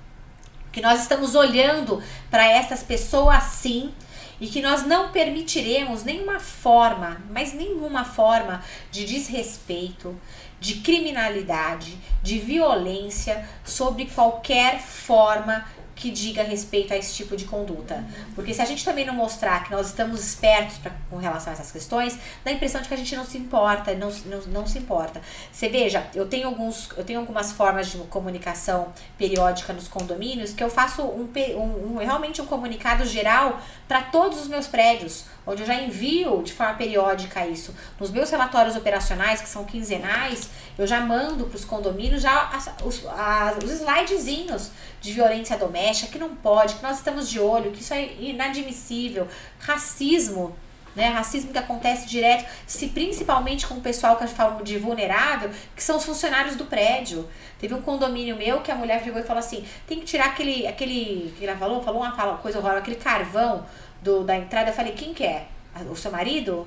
que 0.70 0.80
nós 0.80 1.00
estamos 1.02 1.34
olhando 1.34 2.02
para 2.30 2.46
essas 2.46 2.82
pessoas 2.82 3.42
sim 3.44 3.92
e 4.40 4.46
que 4.46 4.62
nós 4.62 4.86
não 4.86 5.10
permitiremos 5.10 6.02
nenhuma 6.02 6.40
forma, 6.40 7.20
mas 7.30 7.52
nenhuma 7.52 8.04
forma 8.04 8.64
de 8.90 9.04
desrespeito, 9.04 10.18
de 10.58 10.76
criminalidade, 10.76 11.96
de 12.22 12.38
violência 12.38 13.48
sobre 13.64 14.06
qualquer 14.06 14.80
forma 14.80 15.64
que 16.00 16.10
diga 16.10 16.42
respeito 16.42 16.94
a 16.94 16.96
esse 16.96 17.14
tipo 17.14 17.36
de 17.36 17.44
conduta. 17.44 18.02
Porque 18.34 18.54
se 18.54 18.62
a 18.62 18.64
gente 18.64 18.82
também 18.82 19.04
não 19.04 19.14
mostrar 19.14 19.64
que 19.64 19.70
nós 19.70 19.88
estamos 19.88 20.24
espertos 20.24 20.78
pra, 20.78 20.92
com 21.10 21.18
relação 21.18 21.52
a 21.52 21.54
essas 21.54 21.70
questões, 21.70 22.18
dá 22.42 22.50
a 22.50 22.54
impressão 22.54 22.80
de 22.80 22.88
que 22.88 22.94
a 22.94 22.96
gente 22.96 23.14
não 23.14 23.24
se 23.26 23.36
importa, 23.36 23.94
não, 23.94 24.10
não, 24.24 24.40
não 24.46 24.66
se 24.66 24.78
importa. 24.78 25.20
Você 25.52 25.68
veja, 25.68 26.06
eu 26.14 26.26
tenho, 26.26 26.48
alguns, 26.48 26.88
eu 26.96 27.04
tenho 27.04 27.20
algumas 27.20 27.52
formas 27.52 27.88
de 27.88 27.98
comunicação 27.98 28.94
periódica 29.18 29.74
nos 29.74 29.88
condomínios 29.88 30.54
que 30.54 30.64
eu 30.64 30.70
faço 30.70 31.02
um, 31.02 31.28
um, 31.56 31.92
um 31.92 31.96
realmente 31.98 32.40
um 32.40 32.46
comunicado 32.46 33.04
geral 33.04 33.60
para 33.86 34.00
todos 34.00 34.40
os 34.40 34.48
meus 34.48 34.66
prédios, 34.66 35.26
onde 35.46 35.62
eu 35.62 35.66
já 35.66 35.74
envio 35.74 36.42
de 36.42 36.52
forma 36.52 36.74
periódica 36.74 37.46
isso. 37.46 37.74
Nos 37.98 38.10
meus 38.10 38.30
relatórios 38.30 38.76
operacionais, 38.76 39.40
que 39.40 39.48
são 39.48 39.64
quinzenais, 39.64 40.48
eu 40.78 40.86
já 40.86 41.00
mando 41.00 41.46
para 41.46 41.56
os 41.56 41.64
condomínios 41.64 42.22
já 42.22 42.48
as, 42.48 42.70
os, 42.84 43.06
as, 43.06 43.56
os 43.64 43.70
slidezinhos 43.70 44.70
de 45.00 45.12
violência 45.12 45.56
doméstica, 45.56 46.12
que 46.12 46.18
não 46.18 46.34
pode, 46.36 46.74
que 46.74 46.82
nós 46.82 46.98
estamos 46.98 47.28
de 47.28 47.40
olho, 47.40 47.70
que 47.70 47.80
isso 47.80 47.94
é 47.94 48.12
inadmissível. 48.18 49.26
Racismo, 49.58 50.56
né? 50.94 51.08
Racismo 51.08 51.52
que 51.52 51.58
acontece 51.58 52.06
direto, 52.06 52.48
se 52.66 52.88
principalmente 52.88 53.66
com 53.66 53.74
o 53.74 53.80
pessoal 53.80 54.16
que 54.16 54.26
gente 54.26 54.36
fala 54.36 54.62
de 54.62 54.78
vulnerável, 54.78 55.50
que 55.74 55.82
são 55.82 55.96
os 55.96 56.04
funcionários 56.04 56.56
do 56.56 56.64
prédio. 56.64 57.28
Teve 57.58 57.74
um 57.74 57.82
condomínio 57.82 58.36
meu 58.36 58.60
que 58.60 58.70
a 58.70 58.74
mulher 58.74 59.02
chegou 59.02 59.20
e 59.20 59.24
falou 59.24 59.40
assim: 59.40 59.64
tem 59.86 60.00
que 60.00 60.06
tirar 60.06 60.26
aquele. 60.26 60.66
aquele 60.66 61.34
que 61.38 61.46
ela 61.46 61.56
falou, 61.56 61.82
falou 61.82 62.02
uma 62.02 62.14
fala, 62.14 62.38
coisa 62.38 62.58
horrorosa, 62.58 62.80
aquele 62.80 62.96
carvão 62.96 63.64
do, 64.02 64.24
da 64.24 64.36
entrada. 64.36 64.70
Eu 64.70 64.74
falei: 64.74 64.92
quem 64.92 65.14
que 65.14 65.24
é? 65.24 65.46
O 65.90 65.96
seu 65.96 66.10
marido? 66.10 66.66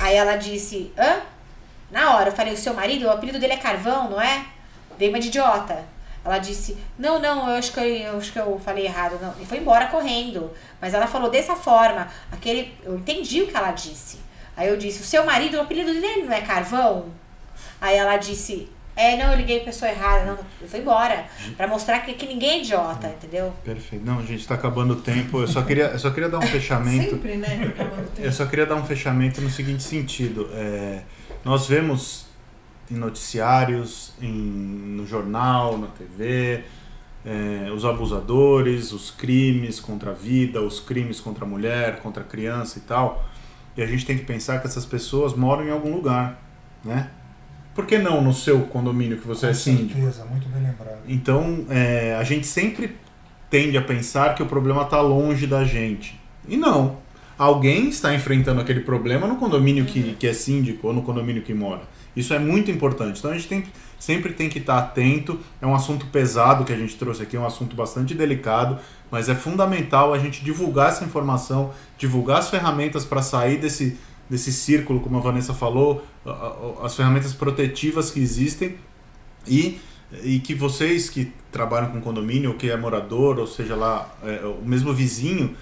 Aí 0.00 0.14
ela 0.16 0.36
disse: 0.36 0.92
hã? 0.98 1.20
Na 1.90 2.16
hora, 2.16 2.30
eu 2.30 2.34
falei: 2.34 2.54
o 2.54 2.56
seu 2.56 2.74
marido, 2.74 3.06
o 3.06 3.10
apelido 3.10 3.38
dele 3.38 3.54
é 3.54 3.58
carvão, 3.58 4.10
não 4.10 4.20
é? 4.20 4.46
Dei 4.98 5.08
uma 5.08 5.20
de 5.20 5.28
idiota. 5.28 5.84
Ela 6.24 6.38
disse: 6.38 6.76
Não, 6.98 7.18
não, 7.18 7.48
eu 7.48 7.56
acho 7.56 7.72
que 7.72 7.80
eu, 7.80 8.16
acho 8.16 8.32
que 8.32 8.38
eu 8.38 8.58
falei 8.58 8.86
errado. 8.86 9.18
Não. 9.20 9.34
E 9.40 9.46
foi 9.46 9.58
embora 9.58 9.86
correndo. 9.86 10.52
Mas 10.80 10.94
ela 10.94 11.06
falou 11.06 11.30
dessa 11.30 11.56
forma. 11.56 12.08
Aquele, 12.30 12.76
eu 12.84 12.96
entendi 12.96 13.42
o 13.42 13.48
que 13.48 13.56
ela 13.56 13.72
disse. 13.72 14.18
Aí 14.56 14.68
eu 14.68 14.76
disse: 14.76 15.02
O 15.02 15.04
seu 15.04 15.24
marido, 15.24 15.56
o 15.56 15.60
apelido 15.60 15.92
dele 15.92 16.22
não 16.22 16.32
é 16.32 16.40
Carvão? 16.40 17.06
Aí 17.80 17.96
ela 17.96 18.16
disse: 18.16 18.70
É, 18.94 19.16
não, 19.16 19.32
eu 19.32 19.38
liguei 19.38 19.60
a 19.60 19.64
pessoa 19.64 19.90
errada. 19.90 20.24
Não, 20.24 20.38
eu 20.60 20.68
fui 20.68 20.80
embora. 20.80 21.24
Pra 21.56 21.66
mostrar 21.66 22.00
que, 22.00 22.12
que 22.14 22.26
ninguém 22.26 22.50
é 22.50 22.58
idiota, 22.60 23.08
entendeu? 23.08 23.52
Perfeito. 23.64 24.04
Não, 24.04 24.24
gente, 24.24 24.46
tá 24.46 24.54
acabando 24.54 24.94
o 24.94 24.96
tempo. 24.96 25.40
Eu 25.40 25.48
só 25.48 25.62
queria, 25.62 25.86
eu 25.86 25.98
só 25.98 26.10
queria 26.10 26.28
dar 26.28 26.38
um 26.38 26.46
fechamento. 26.46 27.10
Sempre, 27.10 27.36
né? 27.36 27.72
Tá 27.76 27.82
acabando 27.82 28.06
o 28.06 28.10
tempo. 28.10 28.26
Eu 28.26 28.32
só 28.32 28.46
queria 28.46 28.66
dar 28.66 28.74
um 28.76 28.84
fechamento 28.84 29.40
no 29.40 29.50
seguinte 29.50 29.82
sentido. 29.82 30.48
É, 30.52 31.02
nós 31.44 31.66
vemos 31.66 32.26
em 32.90 32.94
noticiários, 32.94 34.12
em, 34.20 34.30
no 34.30 35.06
jornal, 35.06 35.78
na 35.78 35.86
TV, 35.86 36.64
é, 37.24 37.70
os 37.72 37.84
abusadores, 37.84 38.92
os 38.92 39.10
crimes 39.10 39.80
contra 39.80 40.10
a 40.10 40.14
vida, 40.14 40.60
os 40.60 40.80
crimes 40.80 41.18
contra 41.18 41.44
a 41.44 41.48
mulher, 41.48 42.00
contra 42.00 42.22
a 42.22 42.26
criança 42.26 42.78
e 42.78 42.82
tal. 42.82 43.24
E 43.76 43.82
a 43.82 43.86
gente 43.86 44.04
tem 44.04 44.18
que 44.18 44.24
pensar 44.24 44.60
que 44.60 44.66
essas 44.66 44.84
pessoas 44.84 45.32
moram 45.34 45.64
em 45.66 45.70
algum 45.70 45.94
lugar, 45.94 46.38
né? 46.84 47.10
Por 47.74 47.86
que 47.86 47.98
não 47.98 48.20
no 48.22 48.32
seu 48.32 48.60
condomínio 48.62 49.18
que 49.18 49.26
você 49.26 49.46
Com 49.46 49.50
é 49.52 49.54
síndico? 49.54 50.00
certeza, 50.00 50.24
muito 50.26 50.48
bem 50.48 50.62
lembrado. 50.62 50.98
Então, 51.08 51.64
é, 51.70 52.16
a 52.18 52.24
gente 52.24 52.46
sempre 52.46 52.96
tende 53.48 53.76
a 53.76 53.82
pensar 53.82 54.34
que 54.34 54.42
o 54.42 54.46
problema 54.46 54.82
está 54.82 55.00
longe 55.00 55.46
da 55.46 55.64
gente. 55.64 56.18
E 56.46 56.56
não. 56.56 56.98
Alguém 57.38 57.88
está 57.88 58.14
enfrentando 58.14 58.60
aquele 58.60 58.80
problema 58.80 59.26
no 59.26 59.36
condomínio 59.36 59.84
que, 59.84 60.14
que 60.14 60.26
é 60.26 60.32
síndico 60.32 60.86
ou 60.86 60.92
no 60.92 61.02
condomínio 61.02 61.42
que 61.42 61.54
mora. 61.54 61.82
Isso 62.14 62.34
é 62.34 62.38
muito 62.38 62.70
importante. 62.70 63.18
Então 63.18 63.30
a 63.30 63.34
gente 63.34 63.48
tem, 63.48 63.64
sempre 63.98 64.32
tem 64.32 64.48
que 64.48 64.58
estar 64.58 64.78
atento. 64.78 65.40
É 65.60 65.66
um 65.66 65.74
assunto 65.74 66.06
pesado 66.06 66.64
que 66.64 66.72
a 66.72 66.76
gente 66.76 66.94
trouxe 66.96 67.22
aqui, 67.22 67.36
é 67.36 67.40
um 67.40 67.46
assunto 67.46 67.74
bastante 67.74 68.14
delicado, 68.14 68.78
mas 69.10 69.28
é 69.28 69.34
fundamental 69.34 70.12
a 70.12 70.18
gente 70.18 70.44
divulgar 70.44 70.90
essa 70.90 71.04
informação, 71.04 71.72
divulgar 71.96 72.38
as 72.38 72.50
ferramentas 72.50 73.04
para 73.04 73.22
sair 73.22 73.56
desse, 73.58 73.98
desse 74.28 74.52
círculo, 74.52 75.00
como 75.00 75.18
a 75.18 75.20
Vanessa 75.20 75.52
falou, 75.52 76.04
as 76.82 76.94
ferramentas 76.94 77.32
protetivas 77.34 78.10
que 78.10 78.20
existem 78.20 78.76
e, 79.46 79.80
e 80.22 80.40
que 80.40 80.54
vocês 80.54 81.10
que 81.10 81.32
trabalham 81.50 81.90
com 81.90 82.00
condomínio, 82.00 82.50
ou 82.50 82.56
que 82.56 82.70
é 82.70 82.76
morador, 82.76 83.38
ou 83.38 83.46
seja 83.46 83.76
lá, 83.76 84.14
é, 84.22 84.44
o 84.44 84.64
mesmo 84.64 84.92
vizinho, 84.92 85.54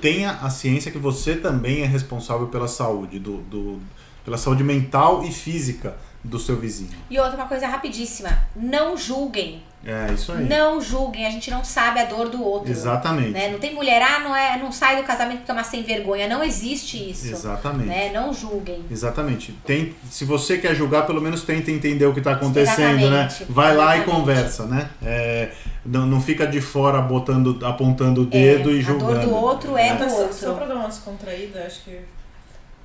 tenha 0.00 0.32
a 0.32 0.50
ciência 0.50 0.90
que 0.90 0.98
você 0.98 1.36
também 1.36 1.82
é 1.82 1.86
responsável 1.86 2.48
pela 2.48 2.68
saúde 2.68 3.18
do, 3.18 3.38
do 3.42 3.80
pela 4.24 4.38
saúde 4.38 4.64
mental 4.64 5.22
e 5.24 5.30
física 5.30 5.96
do 6.24 6.38
seu 6.38 6.56
vizinho. 6.56 6.90
E 7.10 7.18
outra 7.18 7.36
uma 7.36 7.46
coisa 7.46 7.68
rapidíssima, 7.68 8.38
não 8.56 8.96
julguem. 8.96 9.62
É, 9.86 10.10
isso 10.14 10.32
aí. 10.32 10.48
Não 10.48 10.80
julguem, 10.80 11.26
a 11.26 11.30
gente 11.30 11.50
não 11.50 11.62
sabe 11.62 12.00
a 12.00 12.06
dor 12.06 12.30
do 12.30 12.42
outro. 12.42 12.70
Exatamente. 12.70 13.32
Né? 13.32 13.50
Não 13.50 13.58
tem 13.58 13.74
mulher, 13.74 14.00
ah, 14.00 14.18
não, 14.20 14.34
é, 14.34 14.56
não 14.56 14.72
sai 14.72 14.96
do 14.96 15.02
casamento 15.02 15.40
porque 15.40 15.50
é 15.50 15.54
uma 15.54 15.62
sem 15.62 15.82
vergonha. 15.82 16.26
Não 16.26 16.42
existe 16.42 17.10
isso. 17.10 17.26
Exatamente. 17.28 17.88
Né? 17.88 18.10
Não 18.10 18.32
julguem. 18.32 18.82
Exatamente. 18.90 19.52
Tem, 19.66 19.94
se 20.10 20.24
você 20.24 20.56
quer 20.56 20.74
julgar, 20.74 21.06
pelo 21.06 21.20
menos 21.20 21.42
tenta 21.42 21.70
entender 21.70 22.06
o 22.06 22.14
que 22.14 22.20
está 22.20 22.32
acontecendo, 22.32 23.10
né? 23.10 23.28
Vai 23.46 23.76
lá 23.76 23.98
e 23.98 24.04
conversa, 24.04 24.64
né? 24.64 24.88
É, 25.02 25.50
não, 25.84 26.06
não 26.06 26.20
fica 26.20 26.46
de 26.46 26.62
fora 26.62 27.02
botando, 27.02 27.58
apontando 27.62 28.22
o 28.22 28.24
dedo 28.24 28.70
é, 28.70 28.74
e 28.74 28.80
julgando. 28.80 29.12
A 29.12 29.14
dor 29.16 29.26
do 29.26 29.34
outro 29.34 29.76
é, 29.76 29.88
é. 29.88 29.96
do 29.96 30.04
outro. 30.10 30.32
Só 30.32 30.54
para 30.54 30.64
dar 30.64 30.76
uma 30.76 30.88
descontraída, 30.88 31.62
acho 31.66 31.84
que 31.84 32.00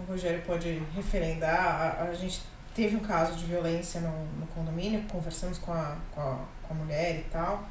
o 0.01 0.11
Rogério 0.11 0.41
pode 0.45 0.81
referendar. 0.93 1.97
A, 1.97 2.09
a 2.09 2.13
gente 2.13 2.41
teve 2.79 2.95
um 2.95 3.01
caso 3.01 3.35
de 3.35 3.43
violência 3.43 3.99
no, 3.99 4.25
no 4.39 4.47
condomínio, 4.47 5.03
conversamos 5.11 5.57
com 5.57 5.73
a, 5.73 5.97
com, 6.15 6.21
a, 6.21 6.39
com 6.63 6.73
a 6.73 6.77
mulher 6.77 7.19
e 7.19 7.23
tal, 7.29 7.67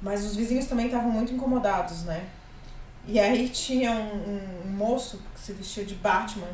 mas 0.00 0.24
os 0.24 0.34
vizinhos 0.34 0.64
também 0.64 0.86
estavam 0.86 1.10
muito 1.10 1.34
incomodados, 1.34 2.04
né? 2.04 2.26
E 3.06 3.20
aí 3.20 3.50
tinha 3.50 3.90
um, 3.92 4.16
um, 4.16 4.62
um 4.64 4.70
moço 4.70 5.20
que 5.34 5.40
se 5.40 5.52
vestiu 5.52 5.84
de 5.84 5.94
Batman 5.96 6.48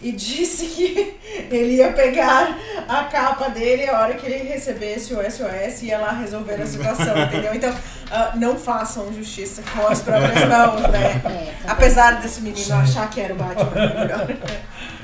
e 0.00 0.12
disse 0.12 0.66
que 0.66 1.16
ele 1.50 1.76
ia 1.76 1.92
pegar 1.92 2.56
a 2.86 3.04
capa 3.04 3.48
dele 3.48 3.88
a 3.88 4.00
hora 4.00 4.14
que 4.14 4.26
ele 4.26 4.48
recebesse 4.48 5.14
o 5.14 5.18
SOS 5.18 5.82
e 5.82 5.86
ia 5.86 5.98
lá 5.98 6.12
resolver 6.12 6.54
a 6.54 6.66
situação, 6.66 7.16
entendeu? 7.18 7.54
Então, 7.54 7.72
uh, 7.72 8.38
não 8.38 8.56
façam 8.56 9.12
justiça 9.12 9.62
com 9.74 9.86
as 9.86 10.02
próprias 10.02 10.44
mãos, 10.48 10.82
né? 10.82 11.22
É, 11.24 11.54
Apesar 11.66 12.20
desse 12.20 12.42
menino 12.42 12.74
achar 12.74 13.08
que 13.08 13.20
era 13.20 13.32
o 13.32 13.36
Batman. 13.36 13.72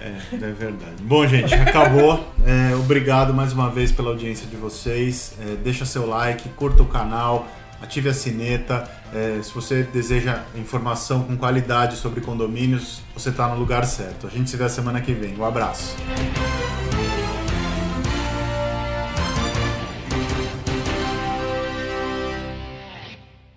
É, 0.00 0.34
é 0.34 0.52
verdade. 0.52 0.96
Bom, 1.00 1.26
gente, 1.26 1.54
acabou. 1.54 2.28
É, 2.44 2.74
obrigado 2.74 3.32
mais 3.32 3.52
uma 3.52 3.70
vez 3.70 3.90
pela 3.90 4.10
audiência 4.10 4.46
de 4.46 4.56
vocês. 4.56 5.32
É, 5.40 5.56
deixa 5.56 5.86
seu 5.86 6.06
like, 6.06 6.48
curta 6.50 6.82
o 6.82 6.86
canal 6.86 7.46
ative 7.82 8.08
a 8.08 8.14
sineta. 8.14 8.88
É, 9.12 9.40
se 9.42 9.52
você 9.52 9.82
deseja 9.82 10.44
informação 10.54 11.24
com 11.24 11.36
qualidade 11.36 11.96
sobre 11.96 12.20
condomínios, 12.20 13.02
você 13.14 13.28
está 13.28 13.48
no 13.48 13.56
lugar 13.58 13.84
certo. 13.84 14.26
A 14.26 14.30
gente 14.30 14.48
se 14.48 14.56
vê 14.56 14.68
semana 14.68 15.00
que 15.00 15.12
vem. 15.12 15.36
Um 15.36 15.44
abraço. 15.44 15.96